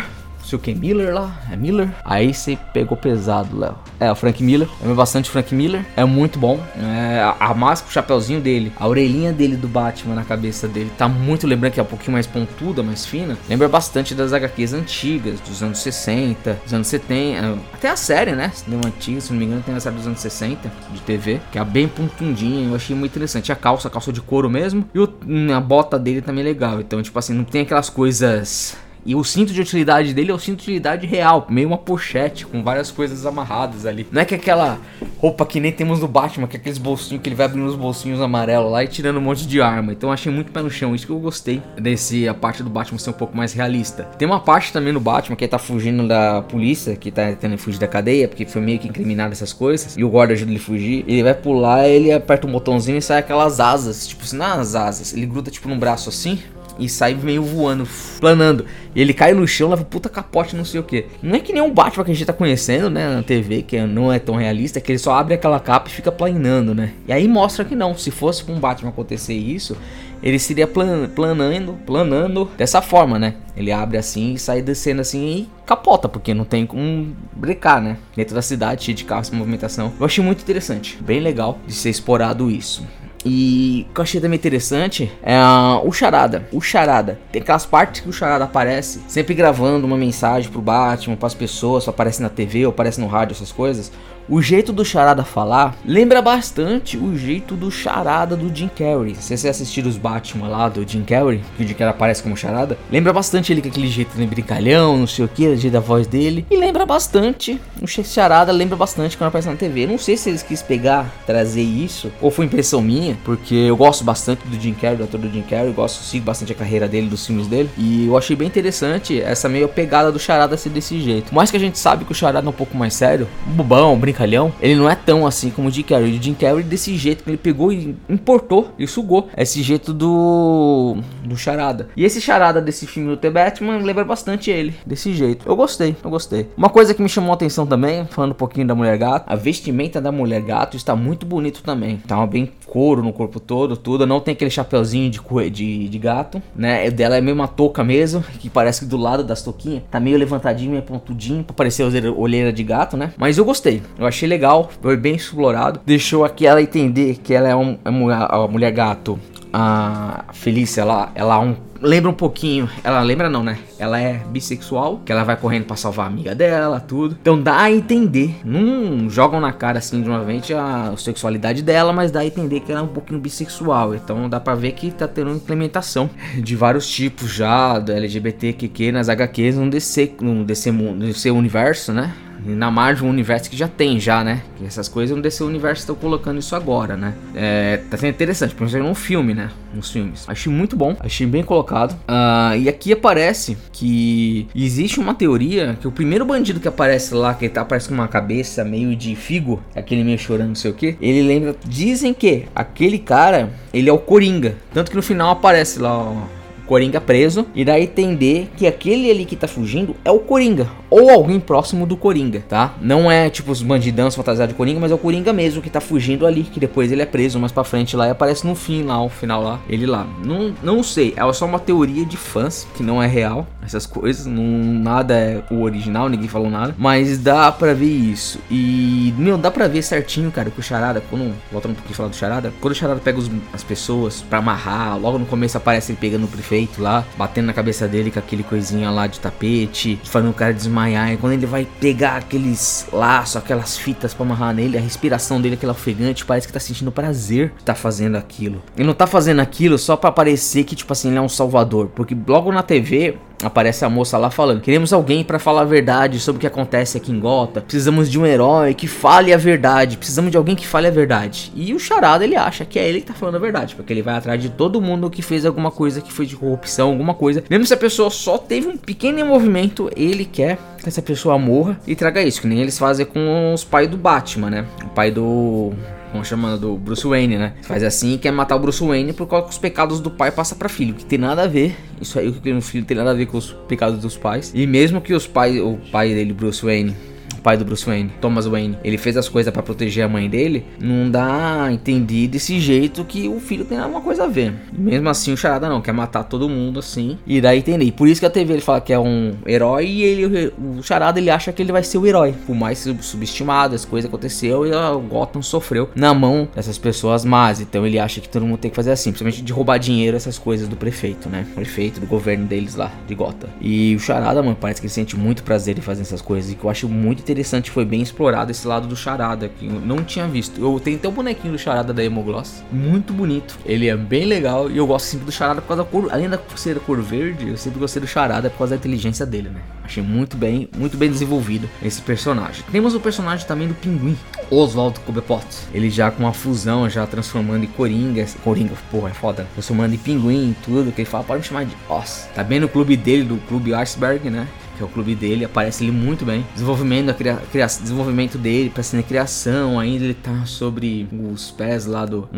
sei 0.53 0.59
o 0.59 0.61
que, 0.61 0.75
Miller 0.75 1.15
lá, 1.15 1.41
é 1.51 1.57
Miller? 1.57 1.89
Aí 2.05 2.33
você 2.33 2.59
pegou 2.73 2.97
pesado, 2.97 3.59
Léo. 3.59 3.75
É, 3.99 4.11
o 4.11 4.15
Frank 4.15 4.43
Miller, 4.43 4.69
é 4.85 4.89
bastante 4.95 5.31
Frank 5.31 5.55
Miller, 5.55 5.85
é 5.97 6.05
muito 6.05 6.39
bom. 6.39 6.61
É, 6.77 7.33
a, 7.39 7.55
máscara, 7.55 7.91
o 7.91 7.93
chapeuzinho 7.93 8.41
dele, 8.41 8.73
a 8.79 8.87
orelhinha 8.87 9.33
dele 9.33 9.57
do 9.57 9.69
Batman 9.69 10.15
na 10.15 10.25
cabeça 10.25 10.69
dele, 10.69 10.91
tá 10.99 11.09
muito 11.09 11.47
lembrando 11.47 11.73
que 11.73 11.81
é 11.81 11.83
um 11.83 11.87
pouquinho 11.87 12.13
mais 12.13 12.27
pontuda, 12.27 12.83
mais 12.83 13.07
fina. 13.07 13.37
Lembra 13.49 13.69
bastante 13.69 14.15
das 14.15 14.33
HQs 14.33 14.75
antigas, 14.75 15.41
dos 15.41 15.63
anos 15.63 15.79
60, 15.79 16.61
dos 16.65 16.75
anos 16.75 16.87
70, 16.87 17.59
até 17.73 17.89
a 17.89 17.97
série, 17.97 18.33
né? 18.33 18.51
Cinema 18.55 18.87
antiga, 18.87 19.21
se 19.21 19.33
não 19.33 19.39
me 19.39 19.47
engano, 19.47 19.63
tem 19.63 19.75
a 19.75 19.81
série 19.81 19.97
dos 19.97 20.07
anos 20.07 20.21
60 20.21 20.71
de 20.93 21.01
TV, 21.01 21.41
que 21.51 21.59
é 21.59 21.65
bem 21.65 21.89
pontundinha, 21.89 22.69
eu 22.69 22.75
achei 22.75 22.95
muito 22.95 23.13
interessante. 23.13 23.53
A 23.53 23.57
calça, 23.57 23.89
a 23.89 23.91
calça 23.91 24.13
de 24.13 24.21
couro 24.21 24.51
mesmo, 24.51 24.85
e 24.95 24.99
o, 24.99 25.09
a 25.55 25.61
bota 25.61 25.99
dele 25.99 26.21
também 26.21 26.43
é 26.43 26.49
legal. 26.49 26.81
Então, 26.81 27.01
tipo 27.03 27.19
assim, 27.19 27.33
não 27.33 27.45
tem 27.45 27.63
aquelas 27.63 27.89
coisas 27.89 28.77
e 29.05 29.15
o 29.15 29.25
cinto 29.25 29.53
de 29.53 29.61
utilidade 29.61 30.15
dele 30.15 30.31
é 30.31 30.35
o 30.35 30.39
cinto 30.39 30.59
de 30.59 30.63
utilidade 30.65 31.07
real, 31.07 31.47
meio 31.49 31.69
uma 31.69 31.79
pochete 31.79 32.47
com 32.47 32.63
várias 32.63 32.91
coisas 32.91 33.27
amarradas 33.27 33.87
ali. 33.87 34.07
Não 34.11 34.23
é 34.23 34.25
que 34.25 34.35
aquela 34.35 34.79
roupa 35.19 35.45
que 35.45 35.61
nem 35.61 35.73
temos 35.73 36.01
no 36.01 36.09
Batman, 36.09 36.47
que 36.47 36.57
é 36.57 36.61
aqueles 36.61 36.79
bolsinhos 36.79 37.23
que 37.23 37.29
ele 37.29 37.37
vai 37.37 37.47
abrindo 37.47 37.67
os 37.67 37.77
bolsinhos 37.77 38.21
amarelos 38.21 38.71
lá 38.71 38.85
e 38.85 38.89
tirando 38.89 39.19
um 39.19 39.21
monte 39.21 39.47
de 39.47 39.61
arma. 39.61 39.93
Então 39.93 40.13
achei 40.13 40.33
muito 40.33 40.53
pé 40.53 40.63
no 40.63 40.71
chão, 40.71 40.95
isso 40.95 41.07
que 41.07 41.13
eu 41.13 41.19
gostei 41.19 41.63
desse 41.79 42.29
a 42.29 42.35
parte 42.35 42.63
do 42.63 42.71
Batman 42.71 42.99
ser 42.99 43.11
um 43.11 43.15
pouco 43.15 43.37
mais 43.37 43.53
realista. 43.53 44.05
Tem 44.19 44.27
uma 44.27 44.41
parte 44.41 44.73
também 44.73 44.93
no 44.93 45.01
Batman 45.01 45.37
que 45.37 45.45
ele 45.45 45.51
tá 45.51 45.59
fugindo 45.59 46.07
da 46.07 46.43
polícia, 46.43 46.97
que 46.97 47.11
tá 47.11 47.27
tentando 47.27 47.59
fugir 47.59 47.79
da 47.79 47.89
cadeia, 47.89 48.29
porque 48.29 48.47
foi 48.47 48.61
meio 48.61 48.79
que 48.79 48.89
incriminado 48.89 49.33
essas 49.33 49.53
coisas, 49.53 49.97
e 49.97 50.05
o 50.05 50.09
guarda 50.09 50.33
ajuda 50.33 50.51
ele 50.51 50.59
a 50.59 50.63
fugir. 50.63 51.05
Ele 51.07 51.23
vai 51.23 51.35
pular, 51.35 51.89
ele 51.89 52.13
aperta 52.13 52.47
um 52.47 52.53
botãozinho 52.53 52.99
e 52.99 53.03
sai 53.03 53.19
aquelas 53.19 53.61
asas, 53.61 54.07
tipo 54.07 54.25
assim, 54.25 54.37
não 54.37 54.47
é 54.47 54.53
as 54.61 54.75
asas, 54.75 55.13
ele 55.13 55.27
gruda 55.27 55.51
tipo 55.51 55.69
num 55.69 55.79
braço 55.79 56.09
assim, 56.09 56.39
e 56.85 56.89
sai 56.89 57.15
meio 57.15 57.43
voando, 57.43 57.87
planando. 58.21 58.67
E 58.95 59.01
ele 59.01 59.15
cai 59.15 59.33
no 59.33 59.47
chão, 59.47 59.71
leva 59.71 59.85
puta 59.85 60.09
capote, 60.09 60.57
não 60.57 60.65
sei 60.65 60.81
o 60.81 60.83
que. 60.83 61.07
Não 61.23 61.37
é 61.37 61.41
que 61.41 61.53
nem 61.53 61.63
um 61.63 61.73
Batman 61.73 62.05
que 62.05 62.11
a 62.11 62.15
gente 62.15 62.27
tá 62.27 62.33
conhecendo, 62.33 62.91
né, 62.91 63.15
na 63.15 63.23
TV, 63.23 63.63
que 63.63 63.81
não 63.83 64.13
é 64.13 64.19
tão 64.19 64.35
realista, 64.35 64.81
que 64.81 64.93
ele 64.93 64.99
só 64.99 65.15
abre 65.15 65.35
aquela 65.35 65.59
capa 65.61 65.89
e 65.89 65.93
fica 65.93 66.13
planando, 66.13 66.75
né? 66.75 66.93
E 67.07 67.13
aí 67.13 67.27
mostra 67.27 67.65
que 67.65 67.75
não, 67.75 67.97
se 67.97 68.11
fosse 68.11 68.45
com 68.45 68.53
um 68.53 68.61
Batman 68.61 68.91
acontecer 68.91 69.35
isso, 69.35 69.77
ele 70.23 70.39
seria 70.39 70.67
plan 70.67 71.09
planando, 71.09 71.75
planando 71.85 72.49
dessa 72.57 72.81
forma, 72.81 73.19
né? 73.19 73.35
Ele 73.57 73.73
abre 73.73 73.99
assim 73.99 74.35
e 74.35 74.39
sai 74.39 74.63
descendo 74.63 75.01
assim 75.01 75.27
e 75.27 75.51
capota, 75.67 76.09
porque 76.09 76.33
não 76.33 76.45
tem 76.45 76.65
como 76.65 77.15
brecar, 77.33 77.83
né? 77.83 77.97
Dentro 78.15 78.35
da 78.35 78.43
cidade, 78.43 78.85
cheio 78.85 78.97
de 78.97 79.05
carros, 79.05 79.31
movimentação. 79.31 79.93
Eu 79.99 80.07
achei 80.07 80.23
muito 80.23 80.43
interessante, 80.43 80.99
bem 81.03 81.21
legal 81.21 81.59
de 81.67 81.75
ser 81.75 81.91
explorado 81.91 82.51
isso. 82.51 82.87
E 83.25 83.87
o 83.91 83.95
que 83.95 84.01
eu 84.01 84.03
achei 84.03 84.21
também 84.21 84.37
interessante 84.37 85.11
é 85.23 85.39
uh, 85.39 85.87
o 85.87 85.93
Charada. 85.93 86.49
O 86.53 86.61
Charada. 86.61 87.19
Tem 87.31 87.41
aquelas 87.41 87.65
partes 87.65 88.01
que 88.01 88.09
o 88.09 88.13
Charada 88.13 88.45
aparece, 88.45 89.01
sempre 89.07 89.35
gravando 89.35 89.87
uma 89.87 89.97
mensagem 89.97 90.51
pro 90.51 90.61
Batman, 90.61 91.17
pras 91.17 91.35
pessoas, 91.35 91.87
aparece 91.87 92.21
na 92.21 92.29
TV 92.29 92.67
ou 92.67 92.71
aparece 92.71 93.01
no 93.01 93.07
rádio, 93.07 93.35
essas 93.35 93.53
coisas. 93.53 93.93
O 94.35 94.41
jeito 94.41 94.73
do 94.73 94.83
Charada 94.83 95.25
falar 95.25 95.77
lembra 95.85 96.23
bastante 96.23 96.97
o 96.97 97.15
jeito 97.15 97.55
do 97.55 97.71
Charada 97.71 98.35
do 98.35 98.51
Jim 98.57 98.67
Carrey. 98.67 99.15
Se 99.15 99.37
você 99.37 99.47
assistir 99.47 99.85
os 99.85 99.99
Batman 99.99 100.49
lá 100.49 100.71
do 100.71 100.89
Jim 100.89 101.03
Carrey, 101.03 101.43
que 101.55 101.63
o 101.63 101.69
Jim 101.69 101.75
Carrey 101.75 101.91
aparece 101.91 102.23
como 102.23 102.35
Charada, 102.35 102.79
lembra 102.91 103.13
bastante 103.13 103.53
ele 103.53 103.61
com 103.61 103.69
aquele 103.69 103.89
jeito 103.89 104.17
de 104.17 104.27
brincalhão, 104.27 104.97
não 104.97 105.07
sei 105.07 105.27
o 105.27 105.29
que, 105.29 105.47
o 105.47 105.55
jeito 105.55 105.75
da 105.75 105.81
voz 105.81 106.07
dele. 106.07 106.47
E 106.51 106.57
lembra 106.57 106.87
bastante, 106.87 107.61
o 107.79 107.87
Charada 107.87 108.51
lembra 108.53 108.75
bastante 108.75 109.19
quando 109.19 109.29
aparece 109.29 109.51
na 109.51 109.55
TV. 109.55 109.87
Não 109.87 109.99
sei 109.99 110.17
se 110.17 110.31
eles 110.31 110.43
quis 110.43 110.63
pegar, 110.63 111.13
trazer 111.27 111.61
isso, 111.61 112.11
ou 112.19 112.31
foi 112.31 112.47
impressão 112.47 112.81
minha, 112.81 113.19
porque 113.27 113.55
eu 113.55 113.77
gosto 113.77 114.03
bastante 114.03 114.49
do 114.49 114.59
Jim 114.59 114.73
Carrey, 114.73 114.97
do 114.97 115.05
ator 115.05 115.21
do 115.21 115.31
Jim 115.31 115.43
Carrey, 115.43 115.71
gosto, 115.73 116.03
sigo 116.03 116.25
bastante 116.25 116.53
a 116.53 116.55
carreira 116.55 116.89
dele, 116.89 117.07
dos 117.07 117.27
filmes 117.27 117.49
dele. 117.49 117.69
E 117.77 118.07
eu 118.07 118.17
achei 118.17 118.35
bem 118.35 118.49
interessante 118.49 119.21
essa 119.21 119.47
meio 119.47 119.69
pegada 119.69 120.11
do 120.11 120.19
Charada 120.19 120.57
ser 120.57 120.71
desse 120.71 120.99
jeito. 120.99 121.35
Mais 121.35 121.51
que 121.51 121.59
a 121.59 121.61
gente 121.61 121.79
sabe 121.79 122.07
que 122.07 122.13
o 122.13 122.15
Charada 122.15 122.49
é 122.49 122.49
um 122.49 122.55
pouco 122.55 122.75
mais 122.75 122.95
sério, 122.95 123.29
bobão, 123.45 123.99
brincalhão 123.99 124.22
brincalhão, 124.23 124.53
ele 124.61 124.77
não 124.77 124.89
é 124.89 124.95
tão 124.95 125.27
assim 125.27 125.51
como 125.51 125.69
o 125.69 125.71
Jim 125.71 125.83
Carrey. 125.83 126.17
O 126.17 126.23
Jim 126.23 126.35
Carrey 126.35 126.63
desse 126.63 126.97
jeito 126.97 127.25
que 127.25 127.31
ele 127.31 127.37
pegou 127.37 127.73
e 127.73 127.97
importou 128.09 128.73
e 128.79 128.87
sugou 128.87 129.29
esse 129.37 129.63
jeito 129.63 129.93
do 129.93 130.97
do 131.25 131.37
Charada. 131.37 131.89
E 131.97 132.05
esse 132.05 132.21
Charada 132.21 132.61
desse 132.61 132.87
filme 132.87 133.11
do 133.11 133.17
The 133.17 133.31
Batman 133.31 133.79
lembra 133.79 134.05
bastante 134.05 134.51
ele, 134.51 134.75
desse 134.87 135.13
jeito. 135.13 135.49
Eu 135.49 135.57
gostei, 135.57 135.97
eu 136.03 136.11
gostei. 136.11 136.49
Uma 136.57 136.69
coisa 136.69 136.95
que 136.95 137.03
me 137.03 137.09
chamou 137.09 137.33
a 137.33 137.35
atenção 137.35 137.67
também, 137.67 138.07
falando 138.07 138.33
um 138.33 138.35
pouquinho 138.35 138.67
da 138.67 138.75
Mulher 138.75 138.97
Gato, 138.99 139.25
a 139.27 139.37
vestimenta 139.37 140.01
da 140.01 140.13
Mulher 140.13 140.43
Gato 140.43 140.77
está 140.77 140.95
muito 140.95 141.27
bonito 141.27 141.63
também. 141.63 141.97
Tá 141.97 142.25
bem 142.27 142.51
couro 142.67 143.03
no 143.03 143.13
corpo 143.13 143.41
todo, 143.41 143.77
tudo. 143.77 144.07
Não 144.07 144.21
tem 144.21 144.33
aquele 144.33 144.51
chapeuzinho 144.51 145.11
de, 145.11 145.21
de, 145.51 145.89
de 145.89 145.99
gato, 145.99 146.43
né? 146.55 146.89
O 146.89 146.93
dela 146.93 147.17
é 147.17 147.21
meio 147.21 147.35
uma 147.35 147.49
touca 147.49 147.83
mesmo, 147.83 148.23
que 148.39 148.49
parece 148.49 148.81
que 148.81 148.87
do 148.87 148.97
lado 148.97 149.25
das 149.25 149.43
touquinhas 149.43 149.83
tá 149.91 149.99
meio 149.99 150.19
levantadinho, 150.19 150.71
meio 150.71 150.83
pontudinho, 150.83 151.45
pra 151.45 151.55
parecer 151.55 151.85
olheira 152.17 152.53
de 152.53 152.63
gato, 152.63 152.97
né? 152.97 153.13
Mas 153.17 153.39
eu 153.39 153.45
gostei. 153.45 153.83
Eu 154.03 154.09
achei 154.09 154.29
legal, 154.29 154.69
foi 154.81 154.97
bem 154.97 155.15
explorado. 155.15 155.81
Deixou 155.87 156.25
aqui 156.25 156.45
ela 156.45 156.61
entender 156.61 157.19
que 157.23 157.33
ela 157.33 157.49
é 157.49 157.55
um, 157.55 157.79
é 157.85 157.89
a 157.89 158.49
mulher 158.49 158.73
gato. 158.73 159.17
A 159.53 160.25
Felícia, 160.33 160.81
ela, 160.81 161.13
ela 161.15 161.39
um 161.39 161.55
lembra 161.81 162.11
um 162.11 162.15
pouquinho. 162.15 162.69
Ela 162.83 163.01
lembra 163.03 163.31
não, 163.31 163.45
né? 163.45 163.59
Ela 163.79 164.01
é 164.01 164.15
bissexual, 164.15 165.01
que 165.05 165.13
ela 165.13 165.23
vai 165.23 165.37
correndo 165.37 165.67
para 165.67 165.77
salvar 165.77 166.07
a 166.07 166.09
amiga 166.09 166.35
dela, 166.35 166.81
tudo. 166.81 167.17
Então 167.21 167.41
dá 167.41 167.61
a 167.61 167.71
entender. 167.71 168.41
Não 168.45 169.09
jogam 169.09 169.41
na 169.41 169.53
cara 169.53 169.79
assim 169.79 170.03
de 170.03 170.09
uma 170.09 170.25
vez 170.25 170.51
a 170.51 170.97
sexualidade 170.97 171.63
dela, 171.63 171.93
mas 171.93 172.11
dá 172.11 172.21
a 172.21 172.27
entender 172.27 172.61
que 172.61 172.73
ela 172.73 172.81
é 172.81 172.85
um 172.85 172.89
pouquinho 172.89 173.21
bissexual. 173.21 173.95
Então 173.95 174.29
dá 174.29 174.41
pra 174.41 174.57
ver 174.57 174.73
que 174.73 174.91
tá 174.91 175.07
tendo 175.07 175.29
uma 175.29 175.37
implementação 175.37 176.11
de 176.43 176.57
vários 176.57 176.89
tipos 176.89 177.31
já 177.33 177.79
do 177.79 177.93
LGBTQ 177.93 178.91
nas 178.91 179.09
HQs 179.09 179.57
no 179.57 179.71
DC, 179.71 180.17
no 180.21 180.45
DC, 180.45 180.73
no 180.73 181.07
DC 181.07 181.31
universo, 181.31 181.93
né? 181.93 182.13
Na 182.45 182.71
Marvel 182.71 183.09
Universo 183.09 183.51
que 183.51 183.57
já 183.57 183.69
tem 183.69 184.01
já, 184.01 184.25
né? 184.25 184.43
Que 184.57 184.67
essas 184.67 184.89
coisas 184.89 185.17
no 185.17 185.23
DC 185.23 185.43
Universo 185.45 185.83
estão 185.83 185.95
colocando 185.95 186.39
isso 186.39 186.55
agora, 186.57 186.97
né? 186.97 187.15
É, 187.35 187.79
tá 187.91 187.97
sendo 187.97 188.11
interessante, 188.11 188.55
por 188.55 188.67
exemplo, 188.67 188.89
um 188.89 188.95
filme, 188.95 189.35
né? 189.35 189.51
Nos 189.75 189.91
filmes. 189.91 190.25
Achei 190.29 190.53
muito 190.53 190.77
bom, 190.77 190.97
achei 191.01 191.27
bem 191.27 191.43
colocado. 191.43 191.93
Uh, 191.93 192.57
e 192.59 192.69
aqui 192.69 192.93
aparece 192.93 193.57
que 193.73 194.49
existe 194.55 195.01
uma 195.01 195.15
teoria 195.15 195.77
que 195.81 195.89
o 195.89 195.93
primeiro 195.93 196.25
bandido 196.25 196.61
que 196.61 196.69
aparece 196.69 197.15
lá, 197.15 197.35
que 197.35 197.47
ele 197.47 197.55
tá, 197.55 197.63
aparece 197.63 197.89
com 197.89 197.95
uma 197.95 198.09
cabeça 198.09 198.65
meio 198.65 198.95
de 198.95 199.15
figo, 199.15 199.63
aquele 199.75 200.05
meio 200.05 200.19
chorando, 200.19 200.49
não 200.49 200.55
sei 200.55 200.71
o 200.71 200.75
que, 200.75 200.97
ele 201.01 201.23
lembra. 201.23 201.57
Dizem 201.65 202.13
que 202.13 202.47
aquele 202.55 202.99
cara, 202.99 203.51
ele 203.73 203.89
é 203.89 203.93
o 203.93 203.99
Coringa. 203.99 204.57
Tanto 204.73 204.91
que 204.91 204.97
no 204.97 205.03
final 205.03 205.31
aparece 205.31 205.79
lá, 205.79 205.97
ó 205.97 206.42
Coringa 206.67 207.01
preso, 207.01 207.47
irá 207.55 207.79
entender 207.79 208.51
que 208.57 208.67
aquele 208.67 209.11
ali 209.11 209.25
que 209.25 209.37
tá 209.37 209.49
fugindo 209.49 209.97
é 210.05 210.11
o 210.11 210.21
Coringa, 210.21 210.69
ou 210.89 211.11
alguém 211.11 211.41
próximo 211.41 211.87
do 211.87 211.97
Coringa, 211.97 212.45
tá? 212.49 212.75
Não 212.81 213.11
é 213.11 213.29
tipo 213.29 213.51
os 213.51 213.63
bandidãos 213.63 214.15
fantasiados 214.15 214.53
de 214.53 214.57
Coringa, 214.57 214.81
mas 214.81 214.91
é 214.91 214.95
o 214.95 214.99
Coringa 214.99 215.33
mesmo 215.33 215.61
que 215.61 215.71
tá 215.71 215.81
fugindo 215.81 216.27
ali, 216.27 216.45
que 216.45 216.61
depois 216.61 216.93
ele 216.93 217.03
é 217.03 217.07
preso 217.07 217.39
mais 217.39 217.53
pra 217.53 217.65
frente 217.65 217.97
lá 217.97 218.07
e 218.07 218.11
aparece 218.11 218.47
no 218.47 218.55
fim 218.55 218.85
lá, 218.85 219.03
o 219.03 219.09
final 219.09 219.43
lá, 219.43 219.61
ele 219.69 219.87
lá. 219.87 220.07
Não, 220.25 220.55
não 220.63 220.83
sei, 220.83 221.15
é 221.17 221.33
só 221.33 221.47
uma 221.47 221.59
teoria 221.59 222.05
de 222.05 222.17
fãs, 222.17 222.67
que 222.77 222.83
não 222.83 223.03
é 223.03 223.07
real, 223.07 223.47
essas 223.65 223.87
coisas, 223.87 224.27
não, 224.27 224.43
nada 224.45 225.15
é 225.15 225.43
o 225.51 225.63
original, 225.63 226.09
ninguém 226.09 226.29
falou 226.29 226.51
nada, 226.51 226.75
mas 226.79 227.19
dá 227.19 227.51
pra 227.51 227.75
ver 227.75 227.87
isso. 227.87 228.39
E, 228.51 229.13
meu, 229.19 229.37
dá 229.37 229.51
pra 229.51 229.69
ver 229.69 229.83
certinho, 229.83 230.31
cara, 230.31 230.51
que 230.51 230.61
o 230.61 230.63
Charada, 230.63 231.03
quando, 231.11 231.35
voltando 231.51 231.73
um 231.73 231.75
pouquinho 231.75 231.95
falar 231.95 232.09
do 232.09 232.17
Charada, 232.17 232.53
quando 232.61 232.73
o 232.73 232.77
Charada 232.77 233.01
pega 233.01 233.19
os, 233.19 233.31
as 233.53 233.63
pessoas 233.63 234.23
pra 234.23 234.39
amarrar, 234.39 234.99
logo 234.99 235.19
no 235.19 235.27
começo 235.27 235.57
aparece 235.57 235.93
ele 235.93 235.99
pegando 236.01 236.25
o 236.25 236.29
prefeito 236.29 236.52
feito 236.53 236.83
lá, 236.83 237.03
batendo 237.17 237.47
na 237.47 237.55
cabeça 237.55 237.89
dele 237.89 238.11
com 238.11 238.19
aquele 238.19 238.43
coisinha 238.43 238.91
lá 238.91 239.07
de 239.07 239.19
tapete, 239.19 239.99
fazendo 240.05 240.33
o 240.33 240.35
cara 240.35 240.53
desmaiar. 240.53 241.11
E 241.11 241.17
quando 241.17 241.33
ele 241.33 241.47
vai 241.47 241.67
pegar 241.81 242.17
aqueles 242.17 242.87
laços, 242.93 243.37
aquelas 243.37 243.79
fitas 243.79 244.13
para 244.13 244.27
amarrar 244.27 244.55
nele, 244.55 244.77
a 244.77 244.81
respiração 244.81 245.41
dele, 245.41 245.55
aquele 245.55 245.73
ofegante, 245.73 246.27
parece 246.27 246.47
que 246.47 246.53
tá 246.53 246.61
sentindo 246.61 246.93
prazer 246.93 247.55
de 247.57 247.65
tá 247.65 247.75
fazendo 247.75 248.17
aquilo. 248.17 248.63
Ele 248.77 248.87
não 248.87 248.93
tá 248.93 249.07
fazendo 249.07 249.41
aquilo 249.41 249.79
só 249.79 249.97
para 249.97 250.13
parecer 250.13 250.65
que, 250.65 250.77
tipo 250.77 250.93
assim, 250.93 251.09
ele 251.09 251.17
é 251.17 251.23
um 251.23 251.29
salvador. 251.29 251.89
Porque 251.95 252.15
logo 252.29 252.53
na 252.53 252.63
TV, 252.63 253.17
aparece 253.43 253.85
a 253.85 253.91
moça 253.91 254.17
lá 254.19 254.31
falando: 254.31 254.61
Queremos 254.61 254.93
alguém 254.93 255.25
para 255.25 255.39
falar 255.39 255.63
a 255.63 255.65
verdade 255.65 256.19
sobre 256.19 256.39
o 256.39 256.41
que 256.41 256.47
acontece 256.47 256.97
aqui 256.97 257.13
em 257.13 257.21
Gota. 257.21 257.61
Precisamos 257.61 258.11
de 258.11 258.19
um 258.19 258.27
herói 258.27 258.75
que 258.75 258.87
fale 258.87 259.33
a 259.33 259.37
verdade. 259.37 259.97
Precisamos 259.97 260.31
de 260.31 260.37
alguém 260.37 260.55
que 260.55 260.67
fale 260.67 260.87
a 260.87 260.91
verdade. 260.91 261.53
E 261.55 261.75
o 261.75 261.79
Charada 261.79 262.25
ele 262.25 262.37
acha 262.37 262.65
que 262.65 262.79
é 262.79 262.89
ele 262.89 263.01
que 263.01 263.07
tá 263.07 263.15
falando 263.15 263.37
a 263.37 263.39
verdade, 263.39 263.75
porque 263.75 263.93
ele 263.93 264.03
vai 264.03 264.15
atrás 264.15 264.41
de 264.41 264.49
todo 264.49 264.81
mundo 264.81 265.11
que 265.11 265.23
fez 265.23 265.45
alguma 265.45 265.71
coisa 265.71 266.01
que 266.01 266.13
foi 266.13 266.27
de 266.27 266.37
corrupção, 266.37 266.91
alguma 266.91 267.15
coisa. 267.15 267.43
Mesmo 267.49 267.67
se 267.67 267.75
a 267.75 267.77
pessoa 267.77 268.11
só 268.11 268.39
teve 268.39 268.69
um 268.69 268.77
pequeno 268.77 269.25
movimento, 269.27 269.91
ele 269.97 270.25
quer 270.25 270.59
que 270.83 270.89
essa 270.89 271.03
pessoa 271.03 271.39
morra 271.39 271.79
e 271.87 271.95
traga 271.95 272.23
isso, 272.23 272.41
que 272.41 272.47
nem 272.47 272.61
eles 272.61 272.79
fazem 272.79 273.07
com 273.07 273.53
os 273.55 273.65
pais 273.65 273.89
do 273.89 273.97
Batman, 273.97 274.51
né? 274.51 274.67
O 274.85 274.89
pai 274.89 275.11
do 275.11 275.73
vamos 276.13 276.29
chamando 276.29 276.61
do 276.61 276.77
Bruce 276.77 277.07
Wayne, 277.07 277.39
né? 277.39 277.55
Faz 277.63 277.83
assim 277.83 278.15
e 278.15 278.19
quer 278.19 278.31
matar 278.31 278.57
o 278.57 278.59
Bruce 278.59 278.85
Wayne 278.85 279.13
por 279.13 279.27
causa 279.27 279.47
que 279.47 279.53
os 279.53 279.59
pecados 279.59 280.01
do 280.01 280.11
pai 280.11 280.31
passa 280.31 280.55
para 280.55 280.69
filho, 280.69 280.95
que 280.95 281.05
tem 281.05 281.19
nada 281.19 281.43
a 281.43 281.47
ver. 281.47 281.75
Isso 282.01 282.19
aí 282.19 282.29
o 282.29 282.63
filho 282.63 282.85
tem 282.85 282.97
nada 282.97 283.11
a 283.11 283.15
ver 283.15 283.27
com 283.27 283.39
os 283.39 283.53
pecados 283.67 283.99
dos 283.99 284.17
pais. 284.17 284.53
E 284.55 284.67
mesmo 284.67 285.01
que 285.01 285.15
os 285.15 285.27
pais, 285.27 285.59
o 285.61 285.79
pai 285.91 286.11
dele, 286.11 286.33
Bruce 286.33 286.65
Wayne, 286.65 286.95
pai 287.43 287.57
do 287.57 287.65
Bruce 287.65 287.85
Wayne, 287.85 288.11
Thomas 288.21 288.47
Wayne, 288.47 288.79
ele 288.85 288.99
fez 288.99 289.17
as 289.17 289.29
coisas 289.29 289.53
para 289.53 289.63
proteger 289.63 290.05
a 290.05 290.09
mãe 290.09 290.29
dele, 290.29 290.65
não 290.81 291.11
dá 291.11 291.65
a 291.65 291.73
entender 291.73 292.29
desse 292.29 292.61
jeito 292.61 293.05
que 293.05 293.29
o 293.29 293.41
filho 293.41 293.65
tem 293.65 293.79
alguma 293.79 294.01
coisa 294.01 294.25
a 294.25 294.27
ver. 294.27 294.55
Mesmo 294.73 295.09
assim, 295.09 295.33
o 295.33 295.37
Charada 295.37 295.69
não, 295.69 295.81
quer 295.81 295.93
matar 295.93 296.25
todo 296.25 296.49
mundo 296.49 296.79
assim. 296.79 297.19
E 297.27 297.41
daí 297.41 297.59
entender. 297.59 297.93
Por 297.93 298.09
isso 298.09 298.21
que 298.21 298.27
a 298.27 298.31
TV 298.31 298.55
ele 298.55 298.63
fala 298.63 298.81
que 298.81 298.93
é 298.93 298.99
um 298.99 299.35
herói 299.47 299.87
e 299.87 300.03
ele, 300.03 300.53
o 300.59 300.83
Charada 300.83 301.19
ele 301.19 301.31
acha 301.31 301.53
que 301.53 301.63
ele 301.63 301.73
vai 301.73 301.83
ser 301.83 301.99
o 301.99 302.07
herói. 302.07 302.35
Por 302.47 302.55
mais 302.55 302.87
subestimado, 303.01 303.75
as 303.75 303.85
coisas 303.85 304.09
aconteceu 304.09 304.67
e 304.67 304.73
o 304.73 305.01
Gotham 305.01 305.43
sofreu 305.43 305.91
na 305.95 306.13
mão 306.15 306.49
dessas 306.55 306.79
pessoas 306.79 307.25
más. 307.25 307.61
Então 307.61 307.87
ele 307.87 307.99
acha 307.99 308.21
que 308.21 308.29
todo 308.29 308.45
mundo 308.45 308.59
tem 308.59 308.71
que 308.71 308.77
fazer 308.77 308.93
assim, 308.93 309.11
principalmente 309.11 309.43
de 309.43 309.53
roubar 309.53 309.79
dinheiro, 309.79 310.17
essas 310.17 310.39
coisas 310.39 310.69
do 310.69 310.77
prefeito, 310.77 311.29
né? 311.29 311.47
O 311.51 311.55
prefeito 311.55 312.01
do 312.01 312.07
governo 312.07 312.47
deles 312.47 312.75
lá, 312.75 312.93
de 313.07 313.15
Gotham. 313.15 313.49
E 313.61 313.95
o 313.95 313.99
Charada, 313.99 314.43
mano, 314.43 314.57
parece 314.59 314.81
que 314.81 314.87
ele 314.87 314.93
sente 314.93 315.17
muito 315.17 315.43
prazer 315.43 315.79
em 315.79 315.81
fazer 315.81 316.03
essas 316.03 316.21
coisas. 316.21 316.53
E 316.53 316.55
que 316.55 316.65
eu 316.65 316.71
acho 316.71 316.89
muito 316.89 317.21
interessante, 317.21 317.32
foi 317.71 317.85
bem 317.85 318.03
explorado 318.03 318.51
esse 318.51 318.67
lado 318.67 318.87
do 318.87 318.97
Charada, 318.97 319.49
que 319.49 319.67
eu 319.67 319.81
não 319.81 320.05
tinha 320.05 320.27
visto. 320.27 320.61
Eu 320.61 320.79
tenho 320.81 320.97
até 320.97 321.09
o 321.09 321.13
bonequinho 321.13 321.53
do 321.53 321.59
Charada 321.59 321.93
da 321.93 322.05
Hemogloss, 322.05 322.63
muito 322.71 323.13
bonito. 323.13 323.59
Ele 323.65 323.89
é 323.89 323.97
bem 323.97 324.25
legal 324.25 324.71
e 324.71 324.77
eu 324.77 324.87
gosto 324.87 325.07
sempre 325.07 325.27
do 325.27 325.33
Charada 325.33 325.61
por 325.61 325.69
causa 325.69 325.83
da 325.85 325.89
cor, 325.89 326.09
além 326.11 326.29
da 326.29 326.39
ser 326.57 326.79
cor 326.81 327.01
verde, 327.01 327.49
eu 327.49 327.57
sempre 327.57 327.79
gostei 327.79 328.01
do 328.01 328.07
Charada 328.07 328.51
por 328.51 328.59
causa 328.59 328.71
da 328.71 328.77
inteligência 328.77 329.25
dele, 329.25 329.49
né? 329.49 329.61
Achei 329.85 330.03
muito 330.03 330.37
bem, 330.37 330.69
muito 330.77 330.97
bem 330.97 331.11
desenvolvido 331.11 331.69
esse 331.83 332.01
personagem. 332.01 332.65
Temos 332.71 332.95
o 332.95 333.01
personagem 333.01 333.47
também 333.47 333.69
do 333.69 333.75
Pinguim, 333.75 334.17
Oswald 334.51 334.99
Cobblepot. 335.01 335.45
Ele 335.73 335.91
já 335.91 336.11
com 336.11 336.23
uma 336.23 336.33
fusão, 336.33 336.89
já 336.89 337.07
transformando 337.07 337.65
em 337.65 337.69
Coringa, 337.69 338.25
Coringa, 338.45 338.75
porra, 338.91 339.11
é 339.11 339.15
foda. 339.15 339.47
Transformando 339.55 339.95
em 339.95 339.99
Pinguim, 339.99 340.55
tudo, 340.65 340.93
que 340.93 341.03
ele 341.03 341.09
fala, 341.09 341.25
pode 341.25 341.41
me 341.41 341.47
chamar 341.47 341.65
de 341.65 341.77
Oz. 341.89 342.29
Tá 342.35 342.45
bem 342.45 342.61
no 342.61 342.69
clube 342.69 342.97
dele, 342.97 343.25
do 343.25 343.37
clube 343.49 343.75
Iceberg, 343.75 344.31
né? 344.31 344.47
Que 344.77 344.83
é 344.83 344.87
o 344.87 344.89
clube 344.89 345.15
dele, 345.15 345.45
aparece 345.45 345.85
ele 345.85 345.93
muito 345.93 346.25
bem. 346.25 346.45
Desenvolvimento, 346.55 347.11
a 347.11 347.15
cria, 347.15 347.37
cria, 347.51 347.67
desenvolvimento 347.67 348.39
dele 348.39 348.71
pra 348.71 348.83
criação, 349.03 349.79
ainda 349.79 350.05
ele 350.05 350.15
tá 350.15 350.45
sobre 350.45 351.09
os 351.13 351.51
pés 351.51 351.87
lá 351.87 352.05
do. 352.05 352.29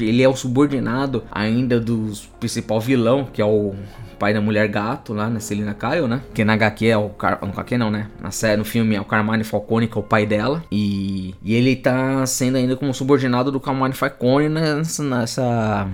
Ele 0.00 0.22
é 0.22 0.28
o 0.28 0.36
subordinado 0.36 1.24
ainda 1.30 1.80
do 1.80 2.12
principal 2.38 2.80
vilão, 2.80 3.28
que 3.32 3.42
é 3.42 3.44
o 3.44 3.74
pai 4.20 4.34
da 4.34 4.40
mulher 4.40 4.68
gato 4.68 5.14
lá, 5.14 5.30
na 5.30 5.40
Celina 5.40 5.74
Kyle, 5.74 6.06
né? 6.06 6.20
Que 6.34 6.44
na 6.44 6.52
HQ 6.52 6.86
é 6.86 6.96
o 6.96 7.08
Car... 7.08 7.38
no 7.42 7.48
HQ 7.48 7.78
não, 7.78 7.90
né? 7.90 8.08
Na 8.20 8.30
série, 8.30 8.58
no 8.58 8.64
filme 8.64 8.94
é 8.94 9.00
o 9.00 9.04
Carmine 9.04 9.42
Falcone, 9.42 9.88
que 9.88 9.96
é 9.96 10.00
o 10.00 10.04
pai 10.04 10.26
dela. 10.26 10.62
E, 10.70 11.34
e 11.42 11.54
ele 11.54 11.74
tá 11.74 12.24
sendo 12.26 12.56
ainda 12.56 12.76
como 12.76 12.92
subordinado 12.92 13.50
do 13.50 13.58
Carmine 13.58 13.94
Falcone 13.94 14.50
nessa, 14.50 15.02
nessa 15.02 15.88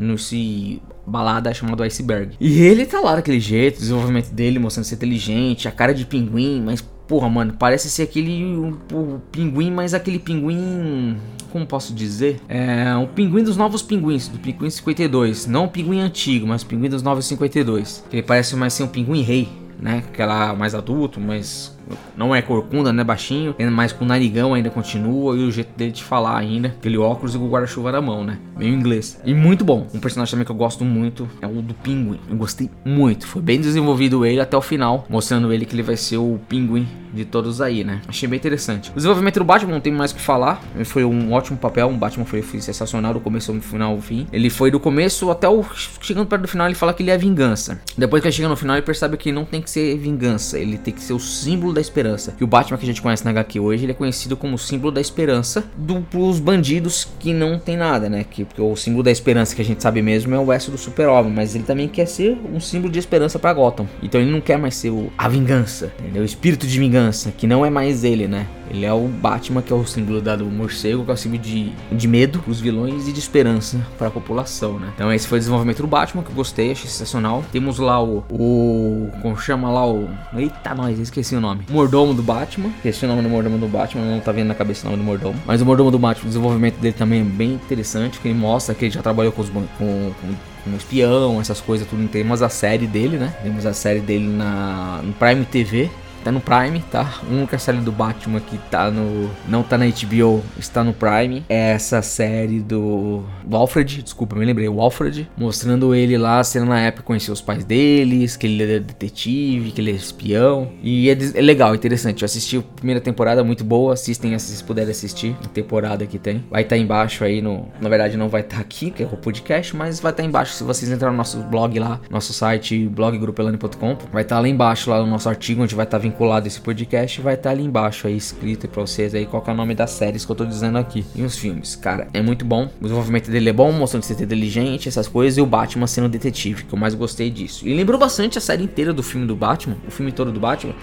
nesse 0.00 0.80
balada 1.06 1.52
chamado 1.52 1.82
Iceberg. 1.82 2.36
E 2.40 2.60
ele 2.60 2.86
tá 2.86 3.00
lá 3.00 3.16
daquele 3.16 3.40
jeito, 3.40 3.76
o 3.76 3.80
desenvolvimento 3.80 4.30
dele 4.30 4.58
mostrando 4.58 4.86
ser 4.86 4.94
inteligente, 4.94 5.68
a 5.68 5.72
cara 5.72 5.92
de 5.92 6.04
pinguim, 6.04 6.62
mas 6.64 6.80
porra, 7.10 7.28
mano, 7.28 7.54
parece 7.58 7.90
ser 7.90 8.04
aquele 8.04 8.44
um, 8.44 8.78
um, 8.94 9.18
pinguim, 9.32 9.72
mas 9.72 9.92
aquele 9.94 10.18
pinguim. 10.18 11.16
Como 11.50 11.66
posso 11.66 11.92
dizer? 11.92 12.40
É 12.48 12.94
um 12.94 13.08
pinguim 13.08 13.42
dos 13.42 13.56
novos 13.56 13.82
pinguins, 13.82 14.28
do 14.28 14.38
pinguim 14.38 14.70
52. 14.70 15.48
Não 15.48 15.64
o 15.64 15.68
pinguim 15.68 15.98
antigo, 15.98 16.46
mas 16.46 16.62
o 16.62 16.66
pinguim 16.66 16.88
dos 16.88 17.02
novos 17.02 17.26
52. 17.26 18.04
Ele 18.12 18.22
parece 18.22 18.54
mais 18.54 18.72
ser 18.74 18.84
um 18.84 18.88
pinguim 18.88 19.22
rei, 19.22 19.48
né? 19.80 20.04
Aquela 20.08 20.54
mais 20.54 20.72
adulto, 20.72 21.20
mas 21.20 21.76
não 22.16 22.34
é 22.34 22.42
corcunda, 22.42 22.92
né? 22.92 23.04
Baixinho, 23.04 23.54
mas 23.72 23.92
com 23.92 24.04
narigão 24.04 24.54
ainda 24.54 24.70
continua 24.70 25.36
e 25.36 25.44
o 25.44 25.50
jeito 25.50 25.76
dele 25.76 25.92
de 25.92 26.02
falar 26.02 26.36
ainda, 26.36 26.68
aquele 26.68 26.98
óculos 26.98 27.34
e 27.34 27.38
o 27.38 27.48
guarda-chuva 27.48 27.92
na 27.92 28.00
mão, 28.00 28.24
né? 28.24 28.38
Meio 28.56 28.74
inglês. 28.74 29.20
E 29.24 29.34
muito 29.34 29.64
bom. 29.64 29.86
Um 29.94 30.00
personagem 30.00 30.32
também 30.32 30.44
que 30.44 30.52
eu 30.52 30.56
gosto 30.56 30.84
muito 30.84 31.28
é 31.40 31.46
o 31.46 31.62
do 31.62 31.74
Pinguim. 31.74 32.20
Eu 32.28 32.36
gostei 32.36 32.70
muito. 32.84 33.26
Foi 33.26 33.42
bem 33.42 33.60
desenvolvido 33.60 34.24
ele 34.24 34.40
até 34.40 34.56
o 34.56 34.62
final, 34.62 35.06
mostrando 35.08 35.52
ele 35.52 35.64
que 35.64 35.74
ele 35.74 35.82
vai 35.82 35.96
ser 35.96 36.18
o 36.18 36.38
Pinguim 36.48 36.86
de 37.12 37.24
todos 37.24 37.60
aí, 37.60 37.82
né? 37.84 38.00
Achei 38.06 38.28
bem 38.28 38.36
interessante. 38.38 38.90
O 38.90 38.94
desenvolvimento 38.94 39.38
do 39.38 39.44
Batman 39.44 39.72
não 39.72 39.80
tem 39.80 39.92
mais 39.92 40.12
o 40.12 40.14
que 40.14 40.20
falar. 40.20 40.62
Ele 40.74 40.84
foi 40.84 41.04
um 41.04 41.32
ótimo 41.32 41.58
papel. 41.58 41.88
Um 41.88 41.98
Batman 41.98 42.24
foi, 42.24 42.42
foi 42.42 42.60
sensacional 42.60 43.12
do 43.12 43.20
começo 43.20 43.52
ao 43.52 43.60
final 43.60 43.92
ao 43.92 44.00
fim. 44.00 44.26
Ele 44.32 44.48
foi 44.48 44.70
do 44.70 44.78
começo 44.78 45.30
até 45.30 45.48
o. 45.48 45.64
Chegando 46.00 46.26
perto 46.26 46.42
do 46.42 46.48
final, 46.48 46.66
ele 46.66 46.74
fala 46.74 46.94
que 46.94 47.02
ele 47.02 47.10
é 47.10 47.18
vingança. 47.18 47.80
Depois 47.96 48.22
que 48.22 48.28
ele 48.28 48.34
chega 48.34 48.48
no 48.48 48.56
final, 48.56 48.76
ele 48.76 48.86
percebe 48.86 49.16
que 49.16 49.32
não 49.32 49.44
tem 49.44 49.60
que 49.60 49.70
ser 49.70 49.96
vingança. 49.98 50.58
Ele 50.58 50.78
tem 50.78 50.94
que 50.94 51.02
ser 51.02 51.12
o 51.12 51.18
símbolo 51.18 51.72
da 51.72 51.79
esperança. 51.80 52.34
E 52.40 52.44
o 52.44 52.46
Batman 52.46 52.78
que 52.78 52.84
a 52.84 52.86
gente 52.86 53.02
conhece 53.02 53.24
na 53.24 53.30
HQ 53.30 53.60
hoje, 53.60 53.84
ele 53.84 53.92
é 53.92 53.94
conhecido 53.94 54.36
como 54.36 54.54
o 54.54 54.58
símbolo 54.58 54.92
da 54.92 55.00
esperança 55.00 55.64
do, 55.76 56.00
pros 56.02 56.38
bandidos 56.40 57.08
que 57.18 57.32
não 57.32 57.58
tem 57.58 57.76
nada, 57.76 58.08
né? 58.08 58.24
Que, 58.28 58.44
porque 58.44 58.60
o 58.60 58.76
símbolo 58.76 59.02
da 59.02 59.10
esperança 59.10 59.54
que 59.54 59.62
a 59.62 59.64
gente 59.64 59.82
sabe 59.82 60.02
mesmo 60.02 60.34
é 60.34 60.38
o 60.38 60.52
S 60.52 60.70
do 60.70 60.78
super-homem. 60.78 61.32
Mas 61.32 61.54
ele 61.54 61.64
também 61.64 61.88
quer 61.88 62.06
ser 62.06 62.38
um 62.52 62.60
símbolo 62.60 62.92
de 62.92 62.98
esperança 62.98 63.38
para 63.38 63.52
Gotham. 63.52 63.88
Então 64.02 64.20
ele 64.20 64.30
não 64.30 64.40
quer 64.40 64.58
mais 64.58 64.74
ser 64.74 64.90
o, 64.90 65.12
a 65.16 65.28
vingança, 65.28 65.92
entendeu? 66.00 66.22
O 66.22 66.26
espírito 66.26 66.66
de 66.66 66.78
vingança 66.78 67.30
que 67.30 67.46
não 67.46 67.64
é 67.64 67.70
mais 67.70 68.04
ele, 68.04 68.26
né? 68.26 68.46
Ele 68.70 68.86
é 68.86 68.92
o 68.92 69.08
Batman, 69.08 69.60
que 69.60 69.72
é 69.72 69.76
o 69.76 69.84
símbolo 69.84 70.20
do 70.20 70.46
morcego, 70.46 71.04
que 71.04 71.10
é 71.10 71.14
o 71.14 71.16
símbolo 71.16 71.42
de, 71.42 71.72
de 71.90 72.08
medo 72.08 72.38
pros 72.38 72.60
vilões 72.60 73.08
e 73.08 73.12
de 73.12 73.18
esperança 73.18 73.84
para 73.98 74.06
a 74.06 74.10
população, 74.10 74.78
né? 74.78 74.92
Então 74.94 75.12
esse 75.12 75.26
foi 75.26 75.38
o 75.38 75.40
desenvolvimento 75.40 75.82
do 75.82 75.88
Batman, 75.88 76.22
que 76.22 76.30
eu 76.30 76.34
gostei, 76.34 76.70
achei 76.70 76.88
sensacional. 76.88 77.44
Temos 77.50 77.78
lá 77.78 78.02
o. 78.02 78.24
o 78.30 79.10
como 79.20 79.36
chama 79.36 79.70
lá 79.70 79.84
o. 79.86 80.08
Eita, 80.36 80.72
nós, 80.74 80.98
esqueci 81.00 81.34
o 81.34 81.40
nome. 81.40 81.64
Mordomo 81.70 82.14
do 82.14 82.22
Batman. 82.22 82.70
Esqueci 82.76 83.04
o 83.04 83.08
nome 83.08 83.22
do 83.22 83.28
mordomo 83.28 83.58
do 83.58 83.68
Batman, 83.68 84.04
não 84.04 84.20
tá 84.20 84.32
vendo 84.32 84.48
na 84.48 84.54
cabeça 84.54 84.86
o 84.86 84.90
nome 84.90 85.02
do 85.02 85.06
mordomo. 85.06 85.40
Mas 85.46 85.62
o 85.62 85.66
mordomo 85.66 85.90
do 85.90 85.98
Batman, 85.98 86.24
o 86.24 86.28
desenvolvimento 86.28 86.78
dele 86.78 86.94
também 86.94 87.20
é 87.20 87.24
bem 87.24 87.52
interessante, 87.52 88.18
que 88.18 88.28
ele 88.28 88.38
mostra 88.38 88.74
que 88.74 88.84
ele 88.84 88.92
já 88.92 89.02
trabalhou 89.02 89.32
com 89.32 89.42
os 89.42 89.48
com, 89.48 89.66
com 89.78 90.70
um 90.70 90.76
espião, 90.76 91.40
essas 91.40 91.60
coisas, 91.60 91.86
tudo. 91.86 92.06
Temos 92.08 92.42
a 92.42 92.48
série 92.48 92.86
dele, 92.86 93.16
né? 93.16 93.34
Temos 93.42 93.64
a 93.66 93.72
série 93.72 94.00
dele 94.00 94.26
na, 94.26 95.00
no 95.02 95.12
Prime 95.12 95.44
TV, 95.44 95.90
Tá 96.22 96.30
no 96.30 96.40
Prime, 96.40 96.80
tá? 96.90 97.18
A 97.22 97.32
única 97.32 97.58
série 97.58 97.78
do 97.78 97.90
Batman 97.90 98.40
que 98.40 98.58
tá 98.70 98.90
no. 98.90 99.30
Não 99.48 99.62
tá 99.62 99.78
na 99.78 99.86
HBO, 99.86 100.42
está 100.58 100.84
no 100.84 100.92
Prime. 100.92 101.44
É 101.48 101.72
essa 101.72 102.02
série 102.02 102.60
do. 102.60 103.24
do 103.44 103.56
Alfred, 103.56 104.02
desculpa, 104.02 104.36
me 104.36 104.44
lembrei, 104.44 104.68
o 104.68 104.80
Alfred. 104.80 105.28
Mostrando 105.36 105.94
ele 105.94 106.18
lá, 106.18 106.42
sendo 106.44 106.66
na 106.66 106.80
época 106.80 107.04
conhecer 107.04 107.32
os 107.32 107.40
pais 107.40 107.64
deles, 107.64 108.36
que 108.36 108.46
ele 108.46 108.62
é 108.62 108.78
detetive, 108.78 109.70
que 109.72 109.80
ele 109.80 109.92
é 109.92 109.94
espião. 109.94 110.70
E 110.82 111.08
é, 111.08 111.16
é 111.34 111.40
legal, 111.40 111.74
interessante. 111.74 112.22
Eu 112.22 112.26
assisti 112.26 112.58
a 112.58 112.62
primeira 112.62 113.00
temporada, 113.00 113.42
muito 113.42 113.64
boa. 113.64 113.94
Assistem 113.94 114.38
se 114.38 114.62
puderem 114.62 114.90
assistir. 114.90 115.34
A 115.44 115.48
temporada 115.48 116.06
que 116.06 116.18
tem. 116.18 116.44
Vai 116.50 116.62
estar 116.62 116.76
tá 116.76 116.80
embaixo 116.80 117.24
aí 117.24 117.40
no. 117.40 117.68
Na 117.80 117.88
verdade, 117.88 118.16
não 118.16 118.28
vai 118.28 118.42
estar 118.42 118.56
tá 118.56 118.62
aqui, 118.62 118.90
que 118.90 119.02
é 119.02 119.06
o 119.06 119.16
podcast, 119.16 119.74
mas 119.74 120.00
vai 120.00 120.12
estar 120.12 120.22
tá 120.22 120.28
embaixo 120.28 120.52
se 120.52 120.64
vocês 120.64 120.90
entrarem 120.90 121.12
no 121.12 121.18
nosso 121.18 121.38
blog 121.44 121.78
lá, 121.78 121.98
nosso 122.10 122.32
site 122.32 122.86
bloggrupelane.com. 122.88 123.96
Vai 124.12 124.22
estar 124.22 124.36
tá 124.36 124.40
lá 124.40 124.48
embaixo, 124.48 124.90
lá 124.90 124.98
no 125.00 125.06
nosso 125.06 125.28
artigo, 125.28 125.62
onde 125.62 125.74
vai 125.74 125.84
estar 125.84 125.98
tá 125.98 126.09
vinculado 126.10 126.46
esse 126.46 126.60
podcast, 126.60 127.20
vai 127.20 127.34
estar 127.34 127.44
tá 127.44 127.50
ali 127.50 127.64
embaixo 127.64 128.06
aí 128.06 128.16
escrito 128.16 128.68
para 128.68 128.82
vocês 128.82 129.14
aí 129.14 129.24
qual 129.24 129.42
é 129.46 129.50
o 129.50 129.54
nome 129.54 129.74
das 129.74 129.90
séries 129.92 130.24
que 130.24 130.32
eu 130.32 130.36
tô 130.36 130.44
dizendo 130.44 130.76
aqui. 130.76 131.04
E 131.14 131.22
os 131.22 131.38
filmes, 131.38 131.76
cara, 131.76 132.08
é 132.12 132.20
muito 132.20 132.44
bom. 132.44 132.68
O 132.80 132.82
desenvolvimento 132.82 133.30
dele 133.30 133.48
é 133.48 133.52
bom, 133.52 133.72
mostrando 133.72 134.02
ser 134.02 134.20
inteligente, 134.20 134.88
essas 134.88 135.06
coisas, 135.08 135.38
e 135.38 135.40
o 135.40 135.46
Batman 135.46 135.86
sendo 135.86 136.08
detetive, 136.08 136.64
que 136.64 136.74
eu 136.74 136.78
mais 136.78 136.94
gostei 136.94 137.30
disso. 137.30 137.66
E 137.66 137.74
lembrou 137.74 137.98
bastante 137.98 138.36
a 138.36 138.40
série 138.40 138.64
inteira 138.64 138.92
do 138.92 139.02
filme 139.02 139.26
do 139.26 139.36
Batman, 139.36 139.76
o 139.86 139.90
filme 139.90 140.12
todo 140.12 140.32
do 140.32 140.40
Batman. 140.40 140.74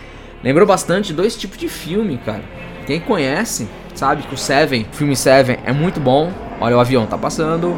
Lembrou 0.43 0.65
bastante 0.65 1.13
dois 1.13 1.35
tipos 1.35 1.57
de 1.57 1.67
filme, 1.67 2.17
cara. 2.17 2.43
Quem 2.85 2.99
conhece, 2.99 3.67
sabe 3.93 4.23
que 4.23 4.33
o 4.33 4.37
Seven, 4.37 4.87
o 4.91 4.95
filme 4.95 5.15
Seven, 5.15 5.57
é 5.65 5.73
muito 5.73 5.99
bom. 5.99 6.31
Olha, 6.61 6.77
o 6.77 6.79
avião 6.79 7.05
tá 7.05 7.17
passando. 7.17 7.77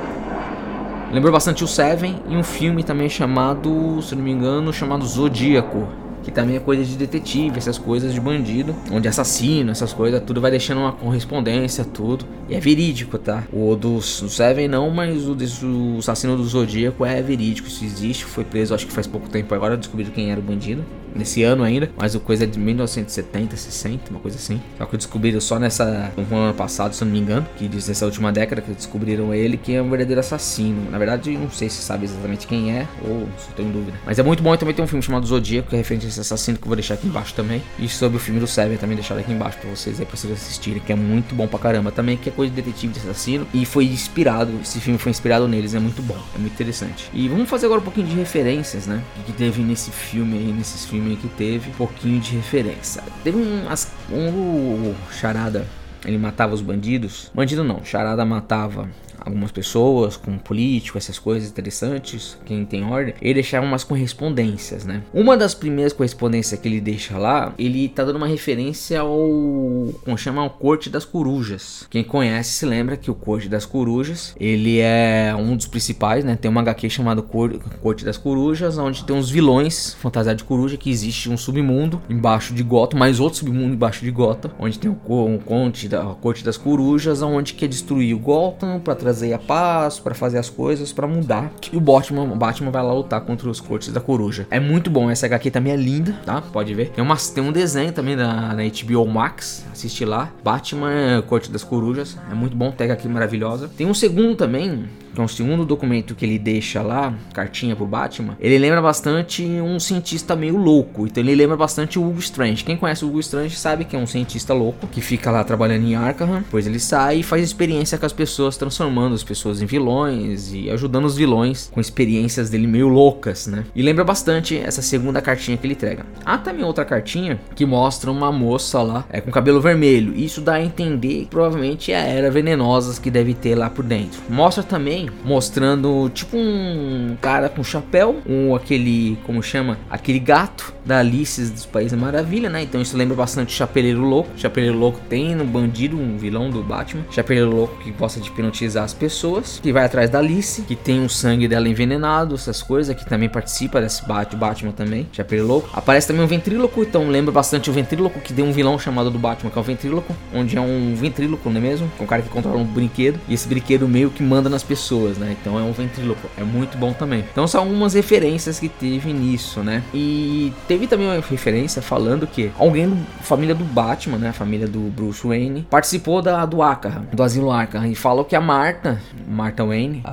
Lembrou 1.11 1.33
bastante 1.33 1.63
o 1.63 1.67
Seven 1.67 2.21
e 2.29 2.37
um 2.37 2.43
filme 2.43 2.83
também 2.83 3.09
chamado, 3.09 3.99
se 4.03 4.15
não 4.15 4.23
me 4.23 4.31
engano, 4.31 4.71
chamado 4.71 5.05
Zodíaco 5.05 5.87
que 6.29 6.35
também 6.35 6.55
é 6.55 6.59
coisa 6.59 6.83
de 6.83 6.95
detetive, 6.95 7.57
essas 7.57 7.77
coisas 7.77 8.13
de 8.13 8.19
bandido, 8.19 8.75
onde 8.91 9.07
assassino, 9.07 9.71
essas 9.71 9.93
coisas, 9.93 10.21
tudo 10.21 10.39
vai 10.39 10.51
deixando 10.51 10.79
uma 10.79 10.91
correspondência, 10.91 11.83
tudo. 11.83 12.25
E 12.47 12.55
é 12.55 12.59
verídico, 12.59 13.17
tá? 13.17 13.43
O 13.51 13.75
do, 13.75 14.01
Seven 14.01 14.67
não, 14.67 14.89
mas 14.89 15.27
o, 15.27 15.35
do, 15.35 15.95
o 15.95 15.99
assassino 15.99 16.37
do 16.37 16.43
Zodíaco 16.43 17.05
é 17.05 17.21
verídico, 17.21 17.67
isso 17.67 17.83
existe, 17.83 18.25
foi 18.25 18.43
preso 18.43 18.73
acho 18.73 18.85
que 18.85 18.93
faz 18.93 19.07
pouco 19.07 19.29
tempo 19.29 19.53
agora, 19.53 19.77
descobriram 19.77 20.11
quem 20.11 20.31
era 20.31 20.39
o 20.39 20.43
bandido 20.43 20.83
nesse 21.15 21.43
ano 21.43 21.63
ainda, 21.63 21.89
mas 21.97 22.15
o 22.15 22.19
coisa 22.19 22.43
é 22.43 22.47
de 22.47 22.59
1970, 22.59 23.55
60, 23.55 24.11
uma 24.11 24.19
coisa 24.19 24.37
assim. 24.37 24.61
Só 24.77 24.85
que 24.85 24.97
descobriram 24.97 25.41
só 25.41 25.59
nessa, 25.59 26.11
no 26.15 26.35
ano 26.35 26.53
passado, 26.53 26.93
se 26.93 27.03
eu 27.03 27.05
não 27.05 27.13
me 27.13 27.19
engano, 27.19 27.45
que 27.57 27.67
diz 27.67 27.87
nessa 27.87 28.05
última 28.05 28.31
década 28.31 28.61
que 28.61 28.71
descobriram 28.71 29.33
ele 29.33 29.57
que 29.57 29.75
é 29.75 29.81
um 29.81 29.89
verdadeiro 29.89 30.19
assassino. 30.19 30.89
Na 30.91 30.97
verdade, 30.97 31.31
não 31.37 31.49
sei 31.49 31.69
se 31.69 31.81
sabe 31.81 32.05
exatamente 32.05 32.47
quem 32.47 32.71
é, 32.71 32.87
ou 33.07 33.27
se 33.37 33.49
tenho 33.55 33.71
dúvida. 33.71 33.97
Mas 34.05 34.19
é 34.19 34.23
muito 34.23 34.43
bom 34.43 34.53
e 34.53 34.57
também 34.57 34.73
tem 34.73 34.83
um 34.83 34.87
filme 34.87 35.01
chamado 35.01 35.25
Zodíaco, 35.25 35.69
que 35.69 35.75
é 35.75 35.77
referente 35.77 36.05
a 36.05 36.09
esse 36.09 36.19
assassino, 36.19 36.57
que 36.57 36.63
eu 36.63 36.67
vou 36.67 36.75
deixar 36.75 36.95
aqui 36.95 37.07
embaixo 37.07 37.33
também. 37.33 37.61
E 37.77 37.87
sobre 37.87 38.17
o 38.17 38.19
filme 38.19 38.39
do 38.39 38.47
Seven 38.47 38.77
também 38.77 38.95
deixar 38.95 39.17
aqui 39.17 39.31
embaixo 39.31 39.57
pra 39.57 39.69
vocês 39.69 39.99
aí, 39.99 40.05
pra 40.05 40.15
vocês 40.15 40.31
assistirem, 40.33 40.81
que 40.81 40.91
é 40.91 40.95
muito 40.95 41.33
bom 41.35 41.47
pra 41.47 41.59
caramba 41.59 41.91
também, 41.91 42.17
que 42.17 42.29
é 42.29 42.31
coisa 42.31 42.53
de 42.53 42.61
detetive 42.61 42.93
de 42.93 42.99
assassino. 42.99 43.47
E 43.53 43.65
foi 43.65 43.85
inspirado, 43.85 44.51
esse 44.61 44.79
filme 44.79 44.99
foi 44.99 45.09
inspirado 45.09 45.47
neles, 45.47 45.73
é 45.73 45.79
muito 45.79 46.01
bom, 46.01 46.17
é 46.35 46.37
muito 46.37 46.53
interessante. 46.53 47.09
E 47.13 47.27
vamos 47.27 47.49
fazer 47.49 47.65
agora 47.65 47.81
um 47.81 47.83
pouquinho 47.83 48.07
de 48.07 48.15
referências, 48.15 48.87
né? 48.87 49.01
Que 49.25 49.31
teve 49.31 49.61
nesse 49.61 49.91
filme 49.91 50.37
aí, 50.37 50.53
nesses 50.53 50.85
filmes 50.85 50.98
que 51.17 51.27
teve 51.27 51.69
um 51.69 51.73
pouquinho 51.73 52.19
de 52.19 52.35
referência. 52.35 53.03
Teve 53.23 53.37
um, 53.37 53.65
um 54.11 54.95
charada 55.11 55.65
ele 56.05 56.17
matava 56.17 56.53
os 56.53 56.61
bandidos. 56.61 57.31
Bandido 57.33 57.63
não, 57.63 57.83
Charada 57.83 58.23
matava 58.25 58.89
algumas 59.29 59.51
pessoas, 59.51 60.17
com 60.17 60.37
político, 60.37 60.97
essas 60.97 61.19
coisas 61.19 61.49
interessantes, 61.49 62.37
quem 62.45 62.65
tem 62.65 62.83
ordem, 62.83 63.13
ele 63.21 63.35
deixava 63.35 63.65
umas 63.65 63.83
correspondências, 63.83 64.85
né? 64.85 65.03
Uma 65.13 65.37
das 65.37 65.53
primeiras 65.53 65.93
correspondências 65.93 66.59
que 66.59 66.67
ele 66.67 66.81
deixa 66.81 67.17
lá, 67.17 67.53
ele 67.57 67.87
tá 67.89 68.03
dando 68.03 68.17
uma 68.17 68.27
referência 68.27 68.99
ao 69.01 69.89
como 70.03 70.17
chama 70.17 70.43
o 70.43 70.49
Corte 70.49 70.89
das 70.89 71.05
Corujas. 71.05 71.85
Quem 71.89 72.03
conhece 72.03 72.51
se 72.51 72.65
lembra 72.65 72.97
que 72.97 73.11
o 73.11 73.15
Corte 73.15 73.47
das 73.47 73.65
Corujas, 73.65 74.35
ele 74.39 74.79
é 74.79 75.33
um 75.37 75.55
dos 75.55 75.67
principais, 75.67 76.23
né? 76.23 76.35
Tem 76.35 76.49
uma 76.49 76.61
HQ 76.61 76.89
chamado 76.89 77.23
Corte 77.23 78.05
das 78.05 78.17
Corujas, 78.17 78.77
onde 78.77 79.03
tem 79.03 79.15
uns 79.15 79.29
vilões 79.29 79.93
fantasiados 79.95 80.41
de 80.41 80.47
coruja 80.47 80.77
que 80.77 80.89
existe 80.89 81.29
um 81.29 81.37
submundo 81.37 82.01
embaixo 82.09 82.53
de 82.53 82.63
Gotham, 82.63 82.97
mais 82.97 83.19
outro 83.19 83.39
submundo 83.39 83.73
embaixo 83.73 84.03
de 84.03 84.11
Gotham, 84.11 84.51
onde 84.59 84.79
tem 84.79 84.89
o, 84.89 84.93
o 84.93 85.39
Conte 85.39 85.87
da 85.87 86.03
Corte 86.05 86.43
das 86.43 86.57
Corujas, 86.57 87.21
onde 87.21 87.53
quer 87.53 87.67
destruir 87.67 88.15
o 88.15 88.19
Gotham 88.19 88.79
para 88.79 88.95
trazer 88.95 89.18
a 89.33 89.37
paz, 89.37 89.99
para 89.99 90.15
fazer 90.15 90.37
as 90.37 90.49
coisas, 90.49 90.91
para 90.91 91.07
mudar. 91.07 91.51
E 91.71 91.77
o 91.77 91.79
Batman, 91.79 92.25
Batman 92.37 92.71
vai 92.71 92.83
lá 92.83 92.93
lutar 92.93 93.21
contra 93.21 93.49
os 93.49 93.59
Cortes 93.59 93.91
da 93.91 93.99
Coruja. 93.99 94.47
É 94.49 94.59
muito 94.59 94.89
bom, 94.89 95.09
essa 95.09 95.25
HQ 95.25 95.51
também 95.51 95.73
é 95.73 95.75
linda, 95.75 96.15
tá? 96.25 96.41
Pode 96.41 96.73
ver. 96.73 96.89
Tem, 96.89 97.03
uma, 97.03 97.15
tem 97.15 97.43
um 97.43 97.51
desenho 97.51 97.91
também 97.91 98.15
da, 98.15 98.53
na 98.53 98.63
HBO 98.63 99.05
Max, 99.07 99.65
assiste 99.71 100.05
lá. 100.05 100.31
Batman, 100.43 101.23
Corte 101.27 101.51
das 101.51 101.63
Corujas, 101.63 102.17
é 102.31 102.33
muito 102.33 102.55
bom, 102.55 102.71
tem 102.71 102.85
HQ 102.85 103.07
maravilhosa. 103.07 103.69
Tem 103.75 103.85
um 103.85 103.93
segundo 103.93 104.35
também, 104.35 104.85
que 105.13 105.19
é 105.19 105.23
um 105.23 105.27
segundo 105.27 105.65
documento 105.65 106.15
que 106.15 106.25
ele 106.25 106.39
deixa 106.39 106.81
lá, 106.81 107.13
cartinha 107.33 107.75
pro 107.75 107.85
Batman, 107.85 108.37
ele 108.39 108.57
lembra 108.57 108.81
bastante 108.81 109.43
um 109.43 109.79
cientista 109.79 110.35
meio 110.35 110.57
louco. 110.57 111.05
Então 111.07 111.23
ele 111.23 111.35
lembra 111.35 111.57
bastante 111.57 111.97
o 111.99 112.07
Hugo 112.07 112.19
Strange. 112.19 112.63
Quem 112.63 112.77
conhece 112.77 113.03
o 113.03 113.09
Hugo 113.09 113.19
Strange 113.19 113.55
sabe 113.55 113.85
que 113.85 113.95
é 113.95 113.99
um 113.99 114.07
cientista 114.07 114.53
louco 114.53 114.87
que 114.87 115.01
fica 115.01 115.31
lá 115.31 115.43
trabalhando 115.43 115.85
em 115.85 115.95
Arkham. 115.95 116.39
Depois 116.39 116.67
ele 116.67 116.79
sai 116.79 117.19
e 117.19 117.23
faz 117.23 117.43
experiência 117.43 117.97
com 117.97 118.05
as 118.05 118.13
pessoas, 118.13 118.57
transformando 118.57 119.15
as 119.15 119.23
pessoas 119.23 119.61
em 119.61 119.65
vilões 119.65 120.53
e 120.53 120.69
ajudando 120.69 121.05
os 121.05 121.15
vilões 121.15 121.69
com 121.71 121.81
experiências 121.81 122.49
dele 122.49 122.67
meio 122.67 122.87
loucas, 122.87 123.47
né? 123.47 123.65
E 123.75 123.81
lembra 123.81 124.03
bastante 124.03 124.57
essa 124.57 124.81
segunda 124.81 125.21
cartinha 125.21 125.57
que 125.57 125.65
ele 125.65 125.73
entrega. 125.73 126.05
Há 126.25 126.37
também 126.37 126.63
outra 126.63 126.85
cartinha 126.85 127.39
que 127.55 127.65
mostra 127.65 128.11
uma 128.11 128.31
moça 128.31 128.81
lá 128.81 129.05
é, 129.09 129.21
com 129.21 129.31
cabelo 129.31 129.61
vermelho. 129.61 130.13
Isso 130.15 130.41
dá 130.41 130.53
a 130.55 130.63
entender 130.63 131.21
que 131.21 131.27
provavelmente 131.27 131.91
é 131.91 131.97
a 131.97 132.05
era 132.05 132.31
venenosas 132.31 132.99
que 132.99 133.11
deve 133.11 133.33
ter 133.33 133.55
lá 133.55 133.69
por 133.69 133.83
dentro. 133.83 134.21
Mostra 134.29 134.63
também 134.63 134.98
também, 134.99 135.09
mostrando 135.23 136.09
tipo 136.09 136.35
um 136.35 137.15
cara 137.21 137.47
com 137.47 137.63
chapéu, 137.63 138.21
um 138.27 138.55
aquele, 138.55 139.17
como 139.25 139.41
chama, 139.41 139.77
aquele 139.89 140.19
gato 140.19 140.73
da 140.89 140.97
Alice 140.97 141.39
dos 141.51 141.67
Países 141.67 141.97
Maravilha, 141.97 142.49
né? 142.49 142.63
Então 142.63 142.81
isso 142.81 142.97
lembra 142.97 143.15
bastante 143.15 143.53
Chapeleiro 143.53 144.01
Louco. 144.01 144.31
Chapeleiro 144.35 144.75
Louco 144.75 144.99
tem 145.07 145.35
no 145.35 145.45
bandido, 145.45 145.95
um 145.95 146.17
vilão 146.17 146.49
do 146.49 146.63
Batman. 146.63 147.05
Chapeleiro 147.11 147.51
Louco 147.51 147.77
que 147.83 147.91
gosta 147.91 148.19
de 148.19 148.27
hipnotizar 148.27 148.83
as 148.83 148.93
pessoas, 148.93 149.59
que 149.61 149.71
vai 149.71 149.85
atrás 149.85 150.09
da 150.09 150.17
Alice, 150.17 150.63
que 150.63 150.75
tem 150.75 151.05
o 151.05 151.09
sangue 151.09 151.47
dela 151.47 151.69
envenenado, 151.69 152.33
essas 152.33 152.63
coisas, 152.63 152.95
que 152.95 153.05
também 153.07 153.29
participa 153.29 153.79
desse 153.79 154.03
Bat 154.07 154.35
Batman 154.35 154.71
também. 154.71 155.07
Chapeleiro 155.13 155.47
Louco. 155.47 155.69
Aparece 155.73 156.07
também 156.07 156.23
um 156.23 156.27
ventríloco, 156.27 156.81
então 156.81 157.07
lembra 157.07 157.31
bastante 157.31 157.69
o 157.69 157.73
ventríloco 157.73 158.19
que 158.19 158.33
tem 158.33 158.43
um 158.43 158.51
vilão 158.51 158.79
chamado 158.79 159.11
do 159.11 159.19
Batman, 159.19 159.51
que 159.51 159.59
é 159.59 159.61
o 159.61 159.63
ventríloco, 159.63 160.15
onde 160.33 160.57
é 160.57 160.61
um 160.61 160.95
ventríloco, 160.95 161.51
não 161.51 161.57
é 161.57 161.61
mesmo? 161.61 161.91
É 161.99 162.03
um 162.03 162.07
cara 162.07 162.23
que 162.23 162.29
controla 162.29 162.57
um 162.57 162.65
brinquedo 162.65 163.19
e 163.27 163.35
esse 163.35 163.47
brinquedo 163.47 163.87
meio 163.87 164.09
que 164.09 164.23
manda 164.23 164.49
nas 164.49 164.63
pessoas, 164.63 165.19
né? 165.19 165.37
Então 165.39 165.59
é 165.59 165.61
um 165.61 165.71
ventríloco, 165.71 166.27
é 166.35 166.43
muito 166.43 166.79
bom 166.79 166.93
também. 166.93 167.23
Então 167.31 167.47
são 167.47 167.61
algumas 167.61 167.93
referências 167.93 168.59
que 168.59 168.67
teve 168.67 169.13
nisso, 169.13 169.61
né? 169.61 169.83
E 169.93 170.51
teve 170.67 170.78
também 170.87 171.07
uma 171.07 171.15
referência 171.15 171.81
falando 171.81 172.25
que 172.25 172.51
alguém 172.57 172.89
da 172.89 172.95
família 173.21 173.53
do 173.53 173.63
Batman, 173.63 174.17
né? 174.17 174.29
A 174.29 174.33
família 174.33 174.67
do 174.67 174.79
Bruce 174.79 175.25
Wayne, 175.25 175.65
participou 175.69 176.21
da, 176.21 176.45
do 176.45 176.61
Arkham, 176.61 177.05
do 177.11 177.23
asilo 177.23 177.51
Arkham, 177.51 177.85
e 177.85 177.95
falou 177.95 178.23
que 178.23 178.35
a 178.35 178.41
Marta, 178.41 179.01
Marta 179.27 179.65
Wayne, 179.65 180.03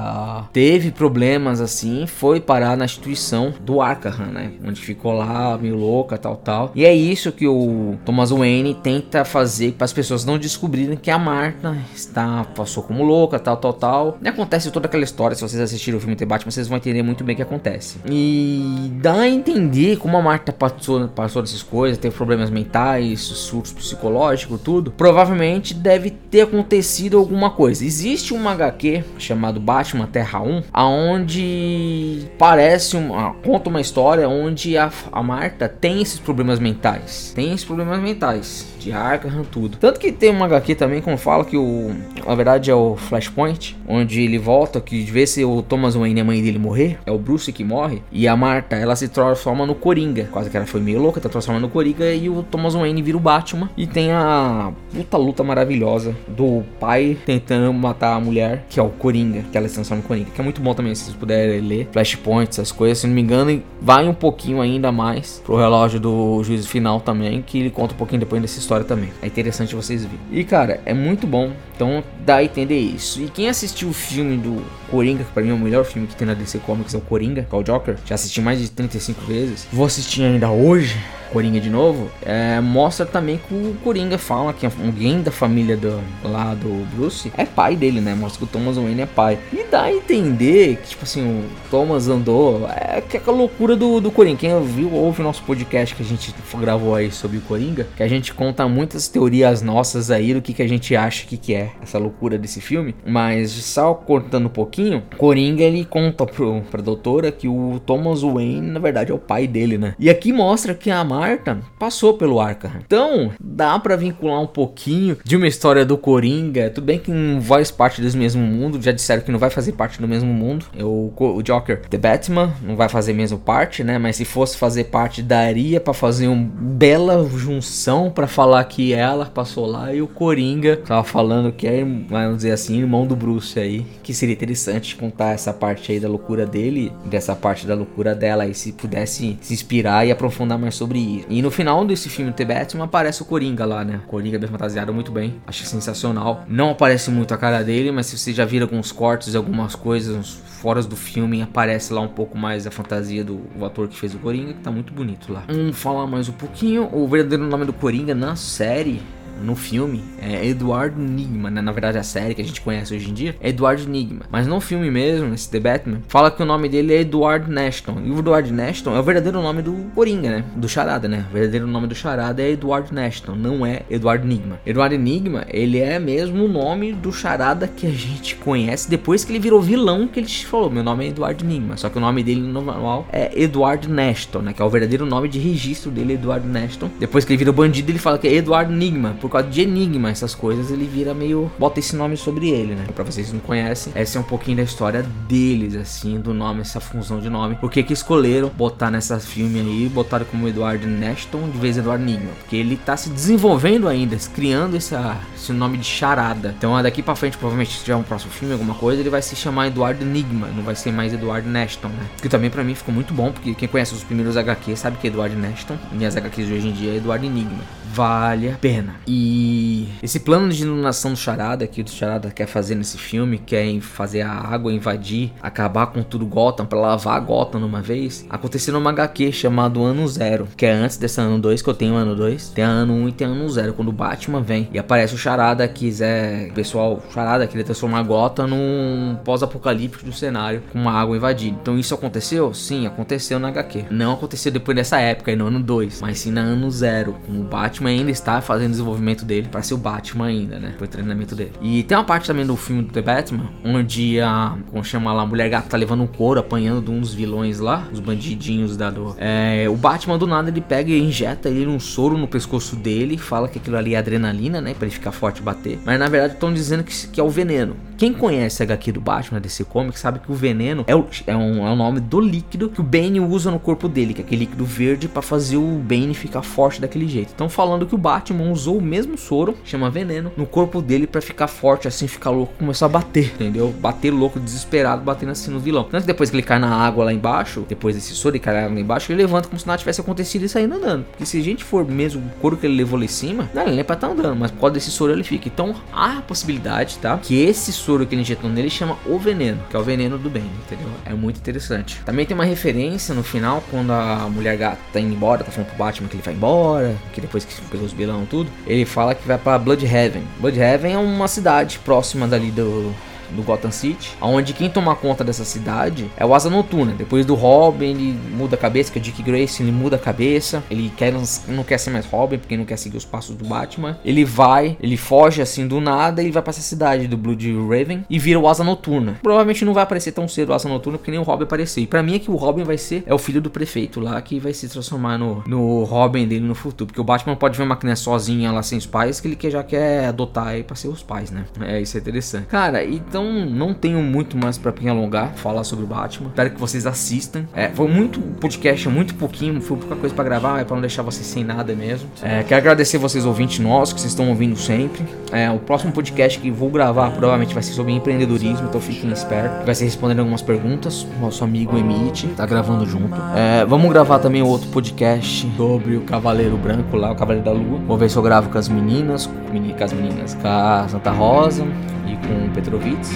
teve 0.53 0.91
problemas 0.91 1.61
assim, 1.61 2.07
foi 2.07 2.41
parar 2.41 2.77
na 2.77 2.85
instituição 2.85 3.55
do 3.61 3.81
Arkham, 3.81 4.27
né? 4.27 4.53
Onde 4.67 4.81
ficou 4.81 5.13
lá 5.13 5.57
meio 5.59 5.77
louca, 5.77 6.19
tal, 6.19 6.37
tal. 6.37 6.73
E 6.75 6.85
é 6.85 6.95
isso 6.95 7.33
que 7.33 7.47
o 7.47 7.97
Thomas 8.05 8.31
Wayne 8.31 8.75
tenta 8.75 9.25
fazer 9.25 9.73
para 9.73 9.85
as 9.85 9.93
pessoas 9.93 10.25
não 10.25 10.39
descobrirem 10.39 10.97
que 10.97 11.11
a 11.11 11.19
Marta 11.19 11.77
está 11.95 12.45
passou 12.45 12.83
como 12.83 13.03
louca, 13.05 13.39
tal, 13.39 13.57
tal, 13.57 13.73
tal. 13.73 14.19
E 14.23 14.29
acontece 14.29 14.57
acontece 14.57 14.71
toda 14.71 14.87
aquela 14.87 15.05
história. 15.05 15.35
Se 15.35 15.43
vocês 15.43 15.61
assistirem 15.61 15.99
o 15.99 16.01
filme 16.01 16.17
The 16.17 16.25
Batman, 16.25 16.51
vocês 16.51 16.69
vão 16.69 16.79
entender 16.79 17.03
muito 17.03 17.23
bem 17.25 17.35
o 17.35 17.37
que 17.37 17.43
acontece. 17.43 17.99
E 18.09 18.91
dá 19.01 19.21
a 19.21 19.29
entender 19.29 19.99
como 19.99 20.17
a 20.17 20.23
Marta 20.23 20.46
passou, 20.53 21.09
passou 21.09 21.43
dessas 21.43 21.63
coisas, 21.63 21.99
teve 21.99 22.15
problemas 22.15 22.51
mentais, 22.51 23.21
surtos 23.21 23.73
psicológicos, 23.73 24.61
tudo. 24.61 24.91
Provavelmente 24.91 25.75
deve 25.75 26.11
ter 26.11 26.43
acontecido 26.43 27.19
alguma 27.19 27.51
coisa. 27.51 27.85
Existe 27.85 28.33
uma 28.33 28.53
HQ 28.53 29.05
chamado 29.19 29.61
Batman 29.61 30.07
Terra 30.07 30.41
1, 30.43 30.63
aonde 30.73 32.29
parece 32.39 32.97
uma, 32.97 33.35
conta 33.35 33.69
uma 33.69 33.81
história 33.81 34.29
onde 34.29 34.77
a, 34.77 34.91
a 35.13 35.23
Marta 35.23 35.69
tem 35.69 36.03
esses 36.03 36.19
problemas 36.19 36.59
mentais. 36.59 37.33
Tem 37.35 37.53
esses 37.53 37.65
problemas 37.65 38.01
mentais 38.01 38.67
de 38.79 38.93
Arkham, 38.93 39.45
tudo. 39.45 39.77
Tanto 39.79 39.99
que 39.99 40.13
tem 40.13 40.31
uma 40.31 40.47
HQ 40.47 40.75
também 40.75 41.01
como 41.01 41.17
fala 41.17 41.45
que 41.45 41.57
o 41.57 41.95
na 42.27 42.35
verdade 42.35 42.71
é 42.71 42.75
o 42.75 42.97
Flashpoint, 42.97 43.77
onde 43.87 44.21
ele 44.21 44.39
volta 44.39 44.81
que 44.81 45.03
vez 45.05 45.31
se 45.31 45.45
o 45.45 45.63
Thomas 45.63 45.95
Wayne 45.95 46.21
a 46.21 46.25
mãe 46.25 46.43
dele 46.43 46.59
morrer, 46.59 46.99
é 47.07 47.13
o 47.13 47.19
Bruce 47.19 47.53
que 47.53 47.65
morre 47.65 48.03
e 48.11 48.27
a 48.27 48.37
Marta, 48.37 48.77
ela 48.77 48.97
se 48.97 49.09
transforma 49.09 49.67
no 49.67 49.75
Coringa. 49.75 50.29
Quase 50.37 50.51
que 50.51 50.57
ela 50.59 50.67
foi 50.67 50.83
meio 50.83 51.01
louca, 51.01 51.19
tá 51.19 51.31
transformando 51.31 51.63
no 51.63 51.71
Coringa 51.71 52.13
e 52.13 52.29
o 52.29 52.43
Thomas 52.43 52.75
Wayne 52.75 53.01
vira 53.01 53.17
o 53.17 53.21
Batman 53.21 53.71
e 53.75 53.87
tem 53.87 54.13
a 54.13 54.71
puta 54.93 55.17
luta 55.17 55.43
maravilhosa 55.43 56.15
do 56.29 56.63
pai 56.79 57.17
tentando 57.25 57.73
matar 57.73 58.15
a 58.15 58.21
mulher, 58.21 58.67
que 58.69 58.79
é 58.79 58.83
o 58.83 58.91
Coringa, 58.91 59.45
que 59.51 59.57
ela 59.57 59.67
se 59.67 59.77
transforma 59.77 60.03
no 60.03 60.07
Coringa, 60.07 60.29
que 60.35 60.39
é 60.39 60.45
muito 60.45 60.61
bom 60.61 60.75
também 60.75 60.95
se 60.95 61.05
vocês 61.05 61.17
puderem 61.17 61.63
ler 61.63 61.89
Flashpoint, 61.91 62.51
essas 62.51 62.71
coisas, 62.71 62.99
se 62.99 63.07
não 63.07 63.15
me 63.15 63.23
engano, 63.23 63.63
vai 63.81 64.07
um 64.07 64.13
pouquinho 64.13 64.61
ainda 64.61 64.93
mais 64.93 65.41
pro 65.43 65.57
relógio 65.57 65.99
do 65.99 66.45
juízo 66.45 66.69
final 66.69 67.01
também, 67.01 67.41
que 67.41 67.59
ele 67.59 67.71
conta 67.71 67.95
um 67.95 67.97
pouquinho 67.97 68.21
depois 68.21 68.43
dessa 68.43 68.59
história 68.59 68.85
também. 68.85 69.09
É 69.23 69.27
interessante 69.27 69.75
vocês 69.75 70.05
verem. 70.05 70.21
E 70.31 70.45
cara, 70.45 70.83
é 70.85 70.93
muito 70.93 71.27
bom. 71.27 71.51
Então 71.75 72.03
dá 72.25 72.37
a 72.37 72.45
entender 72.45 72.79
isso. 72.79 73.23
E 73.23 73.29
quem 73.29 73.49
assistiu 73.49 73.91
o 73.91 73.93
filme 73.93 74.37
do 74.37 74.63
Coringa, 74.91 75.25
que 75.25 75.33
pra 75.33 75.43
mim 75.43 75.51
é 75.51 75.55
o 75.55 75.59
melhor 75.59 75.85
filme 75.85 76.09
que 76.09 76.17
tem 76.17 76.27
na 76.27 76.33
DC 76.33 76.59
Comics, 76.61 76.95
é 76.95 76.99
o 76.99 77.03
Coringa, 77.03 77.47
que 77.49 77.55
é 77.55 77.59
o 77.59 77.63
Joker, 77.63 77.97
já 78.05 78.15
assisti 78.15 78.41
mais 78.41 78.59
de 78.61 78.71
35 78.71 79.25
vezes. 79.27 79.67
Vou 79.71 79.85
assistir 79.85 80.23
ainda 80.27 80.51
hoje. 80.51 80.97
Coringa 81.33 81.61
de 81.61 81.71
novo, 81.71 82.11
é, 82.23 82.61
mostra 82.61 83.07
também 83.07 83.39
que 83.39 83.55
o 83.55 83.77
Coringa 83.83 84.19
fala 84.19 84.53
que 84.53 84.67
alguém 84.67 85.23
da 85.23 85.31
família 85.31 85.77
do, 85.77 86.01
lá 86.25 86.55
do 86.55 86.87
Bruce 86.95 87.33
é 87.37 87.45
pai 87.45 87.77
dele, 87.77 88.01
né? 88.01 88.15
Mostra 88.15 88.39
que 88.39 88.45
o 88.45 88.47
Thomas 88.47 88.77
Wayne 88.77 89.03
é 89.03 89.07
pai. 89.07 89.39
E 89.53 89.65
dá 89.71 89.85
a 89.85 89.93
entender 89.93 90.77
que, 90.77 90.91
tipo 90.91 91.05
assim, 91.05 91.23
o 91.23 91.45
Thomas 91.71 92.09
andou. 92.09 92.69
É 92.69 92.87
é 92.97 92.99
aquela 92.99 93.37
loucura 93.37 93.77
do, 93.77 94.01
do 94.01 94.11
Coringa. 94.11 94.39
Quem 94.39 94.65
viu, 94.65 94.93
ouve 94.93 95.21
o 95.21 95.25
nosso 95.25 95.43
podcast 95.43 95.95
que 95.95 96.03
a 96.03 96.05
gente 96.05 96.35
gravou 96.59 96.95
aí 96.95 97.11
sobre 97.11 97.37
o 97.37 97.41
Coringa, 97.43 97.87
que 97.97 98.03
a 98.03 98.09
gente 98.09 98.33
conta 98.33 98.67
muitas 98.67 99.09
teorias 99.09 99.61
nossas 99.61 100.11
aí 100.11 100.33
do 100.33 100.41
que, 100.41 100.55
que 100.55 100.63
a 100.63 100.69
gente 100.69 100.97
acha 100.97 101.27
que, 101.27 101.37
que 101.37 101.55
é 101.55 101.73
essa 101.83 101.99
loucura 101.99 102.39
desse 102.39 102.61
filme. 102.61 102.95
Mas 103.07 103.51
só 103.53 103.93
cortando 103.93 104.47
um 104.47 104.51
pouquinho, 104.51 105.03
Coringa 105.19 105.63
ele 105.63 105.85
conta 105.85 106.25
pro, 106.25 106.63
pra 106.71 106.81
doutora 106.81 107.31
que 107.31 107.49
o 107.49 107.81
Thomas 107.85 108.23
Wayne, 108.23 108.63
na 108.63 108.81
verdade, 108.81 109.13
é 109.13 109.15
o 109.15 109.19
pai 109.19 109.47
dele, 109.47 109.77
né? 109.77 109.95
E 109.99 110.09
aqui 110.09 110.33
mostra 110.33 110.75
que 110.75 110.91
a 110.91 111.05
Marta 111.17 111.59
passou 111.79 112.13
pelo 112.13 112.39
Arkham. 112.39 112.73
Então, 112.85 113.33
dá 113.41 113.79
para 113.79 113.97
vincular 113.97 114.39
um 114.39 114.47
pouquinho 114.47 115.17
de 115.25 115.35
uma 115.35 115.49
história 115.49 115.83
do 115.83 115.97
Coringa. 115.97 116.69
Tudo 116.69 116.85
bem 116.85 116.99
que 116.99 117.11
não 117.11 117.41
faz 117.41 117.71
parte 117.71 118.03
do 118.03 118.19
mesmo 118.19 118.43
mundo, 118.43 118.81
já 118.83 118.93
disseram 118.93 119.23
que 119.23 119.33
não 119.33 119.39
vai 119.39 119.49
fazer 119.49 119.73
parte 119.73 119.99
do 119.99 120.07
mesmo 120.07 120.31
mundo. 120.31 120.67
O, 120.79 121.11
o 121.17 121.43
Joker, 121.43 121.81
The 121.89 121.97
Batman, 121.97 122.53
não 122.63 122.77
vai 122.77 122.91
fazer 122.91 123.15
mesmo 123.15 123.39
parte, 123.39 123.83
né? 123.83 123.97
Mas 123.97 124.17
se 124.17 124.27
fosse 124.27 124.59
fazer 124.59 124.85
parte, 124.85 125.23
daria 125.23 125.81
para 125.81 125.95
fazer 125.95 126.29
uma 126.29 126.51
bela 126.53 127.27
junção 127.35 128.11
para 128.11 128.27
falar 128.27 128.63
que 128.65 128.93
ela 128.93 129.25
passou 129.25 129.65
lá 129.65 129.95
e 129.95 130.03
o 130.03 130.07
Coringa 130.07 130.77
tava 130.77 131.03
falando 131.03 131.51
que 131.51 131.67
é, 131.67 131.83
vamos 131.83 132.37
dizer 132.37 132.53
assim, 132.53 132.79
irmão 132.79 133.07
do 133.07 133.17
Bruce 133.17 133.59
aí. 133.59 133.87
Que 134.03 134.13
seria 134.13 134.35
interessante 134.35 134.97
contar 134.97 135.33
essa 135.33 135.53
parte 135.53 135.93
aí 135.93 135.99
da 135.99 136.09
loucura 136.09 136.45
dele, 136.45 136.93
dessa 137.07 137.35
parte 137.35 137.67
da 137.67 137.75
loucura 137.75 138.15
dela, 138.15 138.47
e 138.47 138.53
se 138.53 138.73
pudesse 138.73 139.39
se 139.41 139.55
inspirar 139.55 140.07
e 140.07 140.11
aprofundar 140.11 140.59
mais 140.59 140.75
sobre 140.75 141.06
e 141.29 141.43
no 141.43 141.51
final 141.51 141.85
desse 141.85 142.09
filme 142.09 142.33
The 142.33 142.45
Batman 142.45 142.85
aparece 142.85 143.23
o 143.23 143.25
Coringa 143.25 143.65
lá, 143.65 143.85
né? 143.85 144.01
O 144.05 144.09
Coringa 144.09 144.39
bem 144.39 144.49
fantasiado, 144.49 144.93
muito 144.93 145.13
bem. 145.13 145.41
Acho 145.47 145.65
sensacional. 145.65 146.45
Não 146.49 146.71
aparece 146.71 147.11
muito 147.11 147.33
a 147.33 147.37
cara 147.37 147.63
dele, 147.63 147.91
mas 147.91 148.07
se 148.07 148.19
você 148.19 148.33
já 148.33 148.45
vira 148.45 148.65
alguns 148.65 148.93
cortes 148.93 149.35
e 149.35 149.37
algumas 149.37 149.75
coisas 149.75 150.41
fora 150.61 150.83
do 150.83 150.97
filme, 150.97 151.43
aparece 151.43 151.93
lá 151.93 152.01
um 152.01 152.09
pouco 152.09 152.37
mais 152.37 152.67
a 152.67 152.71
fantasia 152.71 153.25
do 153.25 153.43
ator 153.65 153.89
que 153.89 153.97
fez 153.97 154.15
o 154.15 154.19
Coringa, 154.19 154.53
que 154.53 154.61
tá 154.61 154.71
muito 154.71 154.93
bonito 154.93 155.33
lá. 155.33 155.45
Vamos 155.47 155.77
falar 155.77 156.07
mais 156.07 156.29
um 156.29 156.33
pouquinho. 156.33 156.89
O 156.93 157.07
verdadeiro 157.07 157.45
nome 157.45 157.65
do 157.65 157.73
Coringa 157.73 158.15
na 158.15 158.37
série 158.37 159.03
no 159.43 159.55
filme 159.55 160.03
é 160.21 160.47
Edward 160.47 160.99
Nigma, 160.99 161.51
né? 161.51 161.61
Na 161.61 161.73
verdade, 161.73 161.99
a 161.99 162.03
série 162.03 162.35
que 162.35 162.43
a 162.43 162.45
gente 162.45 162.61
conhece 162.61 162.95
hoje 162.95 163.11
em 163.11 163.15
dia 163.15 163.37
é 163.41 163.49
Edward 163.49 163.89
Nigma. 163.89 164.23
Mas 164.31 164.47
no 164.47 164.61
filme 164.61 164.91
mesmo, 164.91 165.35
esse 165.35 165.51
The 165.51 165.61
Batman, 165.61 166.01
fala 166.09 166.31
que 166.31 166.43
o 166.43 166.47
nome 166.47 166.69
dele 166.69 166.95
é 166.95 167.01
Edward 167.01 167.51
Nashton. 167.51 168.01
E 168.05 168.11
o 168.11 168.19
Edward 168.19 168.53
Nashton 168.53 168.97
é 168.97 169.01
o 169.01 169.03
verdadeiro 169.03 169.41
nome 169.41 169.63
do 169.63 169.73
Coringa, 169.95 170.31
né? 170.31 170.45
Do 170.57 170.69
Charada, 170.69 171.09
né? 171.09 171.25
O 171.31 171.33
verdadeiro 171.33 171.67
nome 171.67 171.87
do 171.87 171.95
Charada 171.95 172.43
é 172.43 172.51
Edward 172.51 172.93
Nashton, 172.93 173.35
não 173.35 173.65
é 173.65 173.83
Edward 173.91 174.27
Nigma. 174.27 174.61
Edward 174.67 174.97
Nigma, 174.97 175.47
ele 175.49 175.79
é 175.79 175.99
mesmo 175.99 176.45
o 176.45 176.49
nome 176.49 176.93
do 176.93 177.13
Charada 177.13 177.67
que 177.69 177.87
a 177.87 177.91
gente 177.91 178.37
conhece 178.37 178.89
depois 178.89 179.25
que 179.25 179.33
ele 179.33 179.39
virou 179.39 179.61
vilão, 179.61 180.07
que 180.07 180.21
ele 180.21 180.29
falou: 180.29 180.71
Meu 180.71 180.83
nome 180.83 181.07
é 181.07 181.09
Edward 181.09 181.45
Nigma. 181.45 181.77
Só 181.77 181.89
que 181.89 181.99
o 181.99 182.01
nome 182.01 182.23
dele 182.23 182.41
no 182.41 182.63
manual 182.63 183.07
é 183.13 183.31
Edward 183.35 183.89
Nashton, 183.89 184.41
né? 184.41 184.53
Que 184.53 184.63
é 184.63 184.65
o 184.65 184.71
verdadeiro 184.71 185.07
nome 185.07 185.29
de 185.29 185.39
registro 185.39 185.91
dele, 185.91 186.15
Edward 186.15 186.47
Nashton. 186.47 186.91
Depois 186.99 187.25
que 187.25 187.33
ele 187.33 187.39
virou 187.39 187.55
bandido, 187.55 187.91
ele 187.91 187.99
fala 187.99 188.19
que 188.19 188.27
é 188.27 188.35
Edward 188.35 188.73
Nigma. 188.73 189.17
Por 189.27 189.33
causa 189.33 189.49
de 189.49 189.61
enigma, 189.61 190.09
essas 190.09 190.37
coisas, 190.37 190.71
ele 190.71 190.85
vira 190.85 191.13
meio. 191.13 191.51
bota 191.59 191.81
esse 191.81 191.97
nome 191.97 192.17
sobre 192.17 192.49
ele, 192.49 192.77
né? 192.77 192.87
Pra 192.95 193.03
vocês 193.03 193.27
que 193.27 193.33
não 193.33 193.41
conhecem, 193.41 193.93
essa 193.97 194.19
é 194.19 194.21
um 194.21 194.25
pouquinho 194.25 194.59
da 194.59 194.63
história 194.63 195.05
deles, 195.29 195.75
assim, 195.75 196.21
do 196.21 196.33
nome, 196.33 196.61
essa 196.61 196.79
função 196.79 197.19
de 197.19 197.29
nome. 197.29 197.57
Por 197.57 197.69
que 197.69 197.83
que 197.83 197.93
escolheram 197.93 198.49
botar 198.57 198.89
nessa 198.89 199.19
filme 199.19 199.59
aí, 199.59 199.91
botaram 199.93 200.25
como 200.27 200.47
Edward 200.47 200.87
Nashton 200.87 201.49
de 201.49 201.59
vez 201.59 201.77
Edward 201.77 202.05
Nigma? 202.05 202.31
Porque 202.39 202.55
ele 202.55 202.77
tá 202.77 202.97
se 202.97 203.11
desenvolvendo 203.11 203.89
ainda, 203.89 204.17
criando 204.33 204.77
essa, 204.77 205.19
esse 205.35 205.53
nome 205.53 205.77
de 205.79 205.87
charada. 205.87 206.55
Então 206.57 206.81
daqui 206.81 207.03
pra 207.03 207.17
frente, 207.17 207.37
provavelmente, 207.37 207.77
se 207.77 207.85
tiver 207.85 207.97
um 207.97 208.05
próximo 208.05 208.31
filme, 208.31 208.53
alguma 208.53 208.75
coisa, 208.75 209.01
ele 209.01 209.11
vai 209.11 209.23
se 209.23 209.35
chamar 209.35 209.67
Edward 209.67 210.05
Nigma, 210.05 210.47
não 210.55 210.63
vai 210.63 210.77
ser 210.77 210.93
mais 210.93 211.13
Edward 211.13 211.49
Nashton, 211.49 211.89
né? 211.89 212.07
Que 212.23 212.29
também 212.29 212.49
pra 212.49 212.63
mim 212.63 212.77
ficou 212.77 212.95
muito 212.95 213.13
bom, 213.13 213.33
porque 213.33 213.55
quem 213.55 213.67
conhece 213.67 213.93
os 213.93 214.05
primeiros 214.05 214.37
HQ 214.37 214.77
sabe 214.77 214.99
que 214.99 215.09
é 215.09 215.11
Edward 215.11 215.35
Nashton. 215.35 215.77
Minhas 215.91 216.17
HQs 216.17 216.47
de 216.47 216.53
hoje 216.55 216.69
em 216.69 216.73
dia 216.73 216.93
é 216.93 216.97
Edward 216.99 217.27
Enigma. 217.27 217.65
Vale 217.93 218.51
a 218.51 218.55
pena. 218.55 218.97
E 219.07 219.89
esse 220.03 220.21
plano 220.21 220.49
de 220.51 220.63
iluminação 220.63 221.13
do 221.13 221.17
Charada 221.17 221.67
que 221.67 221.81
o 221.81 221.89
Charada 221.89 222.31
quer 222.31 222.47
fazer 222.47 222.75
nesse 222.75 222.99
filme, 222.99 223.39
que 223.39 223.57
é 223.57 223.81
fazer 223.81 224.23
a 224.23 224.33
água 224.33 224.73
invadir, 224.73 225.33
acabar 225.43 225.87
com 225.87 226.03
tudo 226.03 226.27
Gotham, 226.27 226.67
para 226.67 226.79
lavar 226.79 227.21
Gotham 227.21 227.61
numa 227.61 227.81
vez, 227.81 228.27
aconteceu 228.29 228.75
numa 228.75 228.91
HQ 228.91 229.33
chamado 229.33 229.83
Ano 229.83 230.07
Zero, 230.07 230.47
que 230.57 230.67
é 230.67 230.73
antes 230.73 230.97
desse 230.97 231.21
ano 231.21 231.39
2, 231.39 231.63
que 231.63 231.71
eu 231.71 231.75
tenho 231.75 231.95
ano 231.95 232.15
2. 232.15 232.51
Tem 232.51 232.65
ano 232.65 232.93
1 232.93 232.97
um 232.97 233.09
e 233.09 233.13
tem 233.13 233.27
ano 233.27 233.49
0, 233.49 233.73
quando 233.73 233.89
o 233.89 233.93
Batman 233.93 234.43
vem 234.43 234.69
e 234.73 234.79
aparece 234.79 235.15
o 235.15 235.19
Charada 235.19 235.67
que 235.67 235.87
quiser, 235.87 236.51
o 236.51 236.55
pessoal, 236.55 237.03
o 237.09 237.13
Charada 237.13 237.47
queria 237.47 237.65
transformar 237.65 238.03
Gotham 238.03 238.49
num 238.49 239.17
pós-apocalíptico 239.25 240.05
do 240.05 240.13
cenário 240.13 240.63
com 240.73 240.79
uma 240.79 240.93
água 240.93 241.17
invadida. 241.17 241.57
Então 241.61 241.79
isso 241.79 241.95
aconteceu? 241.95 242.53
Sim, 242.53 242.87
aconteceu 242.87 243.39
na 243.39 243.49
HQ. 243.49 243.87
Não 243.91 244.13
aconteceu 244.13 244.51
depois 244.51 244.77
dessa 244.77 244.99
época, 244.99 245.35
no 245.37 245.47
ano 245.47 245.61
2, 245.61 246.01
mas 246.01 246.19
sim 246.19 246.31
no 246.31 246.41
ano 246.41 246.71
0, 246.71 247.17
com 247.27 247.41
o 247.41 247.45
Batman 247.45 247.76
ainda 247.85 248.11
está 248.11 248.41
fazendo 248.41 248.71
desenvolvimento 248.71 249.25
dele 249.25 249.49
para 249.51 249.63
ser 249.63 249.75
o 249.75 249.79
Batman 249.79 250.27
ainda, 250.27 250.59
né? 250.59 250.75
Foi 250.79 250.87
o 250.87 250.91
treinamento 250.91 251.35
dele. 251.35 251.53
E 251.61 251.83
tem 251.83 251.97
uma 251.97 252.05
parte 252.05 252.27
também 252.27 252.47
do 252.47 252.57
filme 252.57 252.83
do 252.83 252.93
The 252.93 253.03
Batman, 253.03 253.51
onde 253.65 254.21
a, 254.21 254.57
como 254.71 254.85
chama 254.85 255.13
lá, 255.13 255.23
a 255.23 255.27
mulher 255.27 255.49
gata 255.49 255.69
tá 255.69 255.77
levando 255.77 256.03
um 256.03 256.07
couro, 256.07 256.41
apanhando 256.41 256.83
de 256.83 256.91
um 256.91 257.01
dos 257.01 257.13
vilões 257.13 257.59
lá, 257.59 257.87
os 257.93 258.01
bandidinhos 258.01 258.77
da 258.77 258.91
do. 258.91 259.15
É, 259.19 259.67
o 259.69 259.77
Batman 259.77 260.19
do 260.19 260.27
nada 260.27 260.49
ele 260.49 260.61
pega 260.61 260.91
e 260.91 261.01
injeta 261.01 261.49
ele 261.49 261.67
um 261.67 261.81
soro 261.81 262.17
no 262.17 262.29
pescoço 262.29 262.77
dele, 262.77 263.19
fala 263.19 263.49
que 263.49 263.59
aquilo 263.59 263.77
ali 263.77 263.95
é 263.95 263.99
adrenalina, 263.99 264.61
né? 264.61 264.75
Pra 264.75 264.87
ele 264.87 264.95
ficar 264.95 265.13
forte 265.13 265.39
e 265.39 265.43
bater. 265.43 265.79
Mas 265.85 265.99
na 265.99 266.09
verdade 266.09 266.35
estão 266.35 266.53
dizendo 266.53 266.85
que, 266.85 267.09
que 267.09 267.21
é 267.21 267.25
o 267.25 267.31
veneno. 267.31 267.77
Quem 267.97 268.13
conhece 268.13 268.63
a 268.63 268.65
HQ 268.65 268.93
do 268.93 269.01
Batman, 269.01 269.41
desse 269.41 269.65
comic, 269.65 269.99
sabe 269.99 270.19
que 270.19 270.31
o 270.31 270.35
veneno 270.35 270.85
é 270.87 270.95
o, 270.95 271.07
é, 271.27 271.35
um, 271.35 271.67
é 271.67 271.71
o 271.71 271.77
nome 271.77 271.99
do 271.99 272.21
líquido 272.21 272.69
que 272.69 272.81
o 272.81 272.85
Bane 272.85 273.21
usa 273.21 273.51
no 273.51 273.59
corpo 273.59 273.89
dele, 273.89 274.13
que 274.13 274.21
é 274.21 274.25
aquele 274.25 274.41
líquido 274.41 274.67
verde 274.67 275.09
para 275.09 275.23
fazer 275.23 275.57
o 275.57 275.79
Bane 275.79 276.13
ficar 276.13 276.43
forte 276.43 276.81
daquele 276.81 277.09
jeito. 277.09 277.33
Então 277.35 277.49
falando 277.49 277.87
que 277.87 277.95
o 277.95 277.99
Batman 277.99 278.51
usou 278.51 278.77
o 278.77 278.83
mesmo 278.83 279.17
soro, 279.17 279.57
chama 279.65 279.89
veneno, 279.89 280.31
no 280.37 280.45
corpo 280.45 280.83
dele 280.83 281.07
para 281.07 281.23
ficar 281.23 281.47
forte, 281.47 281.89
assim 281.89 282.07
ficar 282.07 282.31
louco, 282.31 282.53
começar 282.59 282.87
a 282.87 282.89
bater, 282.89 283.33
entendeu? 283.35 283.75
Bater 283.81 284.11
louco, 284.11 284.39
desesperado, 284.39 285.03
batendo 285.03 285.33
assim 285.33 285.51
no 285.51 285.59
vilão. 285.59 285.85
Tanto 285.85 286.03
que 286.03 286.07
depois 286.07 286.29
que 286.29 286.37
ele 286.37 286.43
cai 286.43 286.59
na 286.59 286.69
água 286.69 287.07
lá 287.07 287.13
embaixo, 287.13 287.65
depois 287.67 287.95
desse 287.95 288.15
soro, 288.15 288.35
ele 288.35 288.43
cai 288.43 288.55
na 288.55 288.61
água 288.61 288.75
lá 288.75 288.81
embaixo, 288.81 289.11
ele 289.11 289.23
levanta 289.23 289.49
como 289.49 289.59
se 289.59 289.67
nada 289.67 289.79
tivesse 289.79 290.03
acontecido 290.03 290.45
e 290.45 290.49
saindo 290.51 290.75
andando. 290.75 291.05
Porque 291.05 291.25
se 291.25 291.41
a 291.41 291.43
gente 291.43 291.65
for 291.65 291.87
mesmo 291.87 292.21
o 292.21 292.41
couro 292.41 292.59
que 292.59 292.67
ele 292.67 292.77
levou 292.77 292.99
lá 292.99 293.07
em 293.07 293.09
cima, 293.09 293.49
não, 293.55 293.67
ele 293.67 293.81
é 293.81 293.85
pra 293.85 293.95
estar 293.95 294.09
tá 294.09 294.13
andando, 294.13 294.37
mas 294.37 294.51
causa 294.51 294.75
desse 294.75 294.91
soro 294.91 295.13
ele 295.13 295.25
fica. 295.25 295.49
Então 295.49 295.75
há 295.93 296.19
a 296.19 296.23
possibilidade, 296.23 296.99
tá? 296.99 297.17
Que 297.19 297.43
esse 297.43 297.73
soro 297.87 298.05
que 298.05 298.15
ele 298.15 298.23
injetou 298.23 298.51
nele 298.51 298.69
chama 298.69 298.99
o 299.07 299.17
veneno, 299.17 299.63
que 299.71 299.77
é 299.77 299.79
o 299.79 299.83
veneno 299.85 300.19
do 300.19 300.29
bem, 300.29 300.51
entendeu? 300.65 300.89
É 301.05 301.15
muito 301.15 301.39
interessante. 301.39 302.03
Também 302.05 302.27
tem 302.27 302.35
uma 302.35 302.45
referência 302.45 303.15
no 303.15 303.23
final, 303.23 303.63
quando 303.71 303.93
a 303.93 304.29
mulher 304.29 304.57
gata 304.57 304.79
tá 304.93 304.99
indo 304.99 305.15
embora, 305.15 305.45
tá 305.45 305.53
falando 305.53 305.69
pro 305.69 305.79
Batman 305.79 306.09
que 306.09 306.17
ele 306.17 306.23
vai 306.23 306.35
embora, 306.35 306.97
que 307.13 307.21
depois 307.21 307.45
que 307.45 307.61
pegou 307.71 307.87
os 307.87 307.93
bilão 307.93 308.27
tudo, 308.27 308.51
ele 308.67 308.85
fala 308.85 309.15
que 309.15 309.27
vai 309.27 309.39
pra 309.39 309.57
Bloodhaven. 309.57 310.25
Bloodhaven 310.41 310.95
é 310.95 310.99
uma 310.99 311.29
cidade 311.29 311.79
próxima 311.79 312.27
dali 312.27 312.51
do 312.51 312.93
do 313.31 313.43
Gotham 313.43 313.71
City, 313.71 314.13
onde 314.21 314.53
quem 314.53 314.69
toma 314.69 314.95
conta 314.95 315.25
dessa 315.25 315.45
cidade 315.45 316.11
é 316.17 316.25
o 316.25 316.35
Asa 316.35 316.51
Noturna. 316.51 316.93
Depois 316.93 317.25
do 317.25 317.35
Robin, 317.35 317.87
ele 317.87 318.19
muda 318.37 318.57
a 318.57 318.59
cabeça, 318.59 318.93
que 318.93 318.99
é 318.99 319.01
o 319.01 319.03
Dick 319.03 319.23
Grayson, 319.23 319.65
ele 319.65 319.73
muda 319.73 319.97
a 319.97 319.99
cabeça, 319.99 320.63
ele 320.71 320.93
quer, 320.97 321.13
não 321.49 321.65
quer 321.65 321.79
ser 321.79 321.91
mais 321.91 322.07
Robin, 322.07 322.39
porque 322.39 322.57
não 322.57 322.65
quer 322.65 322.77
seguir 322.77 322.97
os 322.97 323.05
passos 323.05 323.37
do 323.37 323.45
Batman. 323.45 323.99
Ele 324.05 324.25
vai, 324.25 324.77
ele 324.81 324.97
foge 324.97 325.43
assim 325.43 325.67
do 325.67 325.81
nada 325.81 326.23
e 326.23 326.31
vai 326.31 326.43
para 326.43 326.51
essa 326.51 326.61
cidade 326.61 327.07
do 327.07 327.17
Blood 327.17 327.53
Raven 327.69 328.05
e 328.09 328.19
vira 328.19 328.39
o 328.39 328.49
Asa 328.49 328.65
Noturna. 328.65 329.19
Provavelmente 329.23 329.65
não 329.65 329.75
vai 329.75 329.83
aparecer 329.83 330.13
tão 330.13 330.29
cedo 330.29 330.51
o 330.51 330.55
Asa 330.55 330.69
Noturna, 330.69 330.99
porque 330.99 331.11
nem 331.11 331.21
o 331.21 331.23
Robin 331.23 331.45
apareceu. 331.45 331.83
E 331.83 331.87
pra 331.87 332.03
mim 332.03 332.17
é 332.17 332.19
que 332.19 332.31
o 332.31 332.37
Robin 332.37 332.65
vai 332.65 332.79
ser, 332.79 333.03
é 333.07 333.15
o 333.15 333.19
filho 333.19 333.41
do 333.41 333.51
prefeito 333.51 334.01
lá, 334.01 334.21
que 334.21 334.39
vai 334.39 334.53
se 334.53 334.69
transformar 334.69 335.19
no, 335.19 335.43
no 335.47 335.85
Robin 335.85 336.27
dele 336.27 336.47
no 336.47 336.55
futuro. 336.55 336.87
Porque 336.87 337.01
o 337.01 337.05
Batman 337.05 337.37
pode 337.37 337.57
ver 337.57 337.65
uma 337.65 337.77
criança 337.77 338.03
sozinha 338.03 338.53
lá 338.53 338.63
sem 338.63 338.79
os 338.79 338.87
pais, 338.87 339.21
que 339.21 339.29
ele 339.29 339.37
já 339.51 339.63
quer 339.63 340.07
adotar 340.07 340.49
aí 340.49 340.63
pra 340.63 340.77
ser 340.77 340.89
os 340.89 341.03
pais, 341.03 341.31
né? 341.31 341.45
É, 341.61 341.81
isso 341.81 341.97
é 341.97 342.01
interessante. 342.01 342.47
Cara, 342.47 342.85
então 342.85 343.16
então 343.17 343.47
não 343.47 343.73
tenho 343.73 344.03
muito 344.03 344.37
mais 344.37 344.59
para 344.59 344.71
me 344.79 344.91
alongar, 344.91 345.33
falar 345.37 345.65
sobre 345.65 345.87
o 345.87 345.89
Batman. 345.89 346.29
Espero 346.29 346.51
que 346.51 346.61
vocês 346.61 346.87
assistam. 346.87 347.45
É, 347.55 347.71
foi 347.71 347.89
muito 347.89 348.21
podcast, 348.21 348.87
muito 348.91 349.15
pouquinho, 349.15 349.59
foi 349.63 349.79
pouca 349.79 349.97
coisa 349.97 350.15
para 350.15 350.25
gravar, 350.25 350.61
é 350.61 350.65
para 350.65 350.75
não 350.75 350.83
deixar 350.83 351.03
vocês 351.03 351.27
sem 351.27 351.43
nada 351.43 351.75
mesmo. 351.75 352.11
É, 352.23 352.43
quero 352.43 352.61
agradecer 352.61 352.99
vocês 352.99 353.25
ouvintes 353.25 353.59
nossos 353.59 353.95
que 353.95 354.01
vocês 354.01 354.13
estão 354.13 354.29
ouvindo 354.29 354.55
sempre. 354.57 355.03
É, 355.33 355.51
o 355.51 355.59
próximo 355.59 355.93
podcast 355.93 356.39
que 356.39 356.51
vou 356.51 356.69
gravar 356.69 357.11
provavelmente 357.13 357.55
vai 357.55 357.63
ser 357.63 357.73
sobre 357.73 357.93
empreendedorismo, 357.93 358.69
então 358.69 358.81
fiquem 358.83 359.11
espertos. 359.11 359.65
Vai 359.65 359.75
ser 359.75 359.85
respondendo 359.85 360.19
algumas 360.19 360.43
perguntas. 360.43 361.07
Nosso 361.19 361.43
amigo 361.43 361.79
Emite 361.79 362.27
tá 362.29 362.45
gravando 362.45 362.85
junto. 362.85 363.17
É, 363.35 363.65
vamos 363.65 363.91
gravar 363.91 364.19
também 364.19 364.43
outro 364.43 364.69
podcast 364.69 365.51
sobre 365.57 365.97
o 365.97 366.03
Cavaleiro 366.03 366.59
Branco 366.59 366.99
lá, 366.99 367.13
o 367.13 367.17
Cavaleiro 367.17 367.47
da 367.47 367.53
Lua. 367.53 367.79
Vou 367.87 367.97
ver 367.97 368.11
se 368.11 368.17
eu 368.17 368.23
gravo 368.23 368.51
com 368.51 368.59
as 368.59 368.69
meninas, 368.69 369.27
com 369.27 369.85
as 369.85 369.93
meninas, 369.95 370.35
com 370.35 370.47
a 370.47 370.87
Santa 370.87 371.11
Rosa 371.11 371.65
e 372.07 372.17
com 372.27 372.47
o 372.47 372.51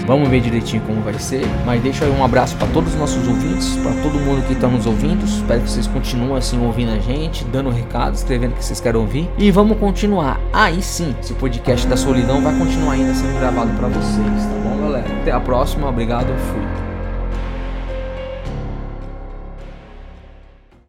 Vamos 0.07 0.29
ver 0.29 0.41
direitinho 0.41 0.83
como 0.87 1.01
vai 1.03 1.15
ser. 1.19 1.45
Mas 1.65 1.83
deixa 1.83 2.05
aí 2.05 2.11
um 2.11 2.25
abraço 2.25 2.57
para 2.57 2.69
todos 2.69 2.93
os 2.93 2.99
nossos 2.99 3.27
ouvintes, 3.27 3.77
para 3.77 3.93
todo 4.03 4.19
mundo 4.19 4.47
que 4.47 4.53
está 4.53 4.69
nos 4.69 4.87
ouvindo. 4.87 5.25
Espero 5.25 5.61
que 5.63 5.71
vocês 5.71 5.87
continuem 5.87 6.37
assim 6.37 6.65
ouvindo 6.65 6.93
a 6.93 6.99
gente, 6.99 7.45
dando 7.45 7.71
recado, 7.71 8.15
escrevendo 8.15 8.53
o 8.53 8.57
que 8.57 8.65
vocês 8.65 8.81
querem 8.81 9.01
ouvir. 9.01 9.29
E 9.39 9.51
vamos 9.51 9.79
continuar. 9.79 10.41
Aí 10.53 10.83
sim, 10.83 11.15
esse 11.21 11.35
podcast 11.35 11.87
da 11.87 11.97
solidão 11.97 12.43
vai 12.43 12.57
continuar 12.57 12.93
ainda 12.93 13.15
sendo 13.15 13.39
gravado 13.39 13.71
para 13.77 13.89
vocês, 13.89 14.45
tá 14.45 14.61
bom, 14.63 14.81
galera? 14.81 15.07
Até 15.21 15.33
a 15.33 15.41
próxima. 15.41 15.89
Obrigado. 15.89 16.27
Fui. 16.27 16.90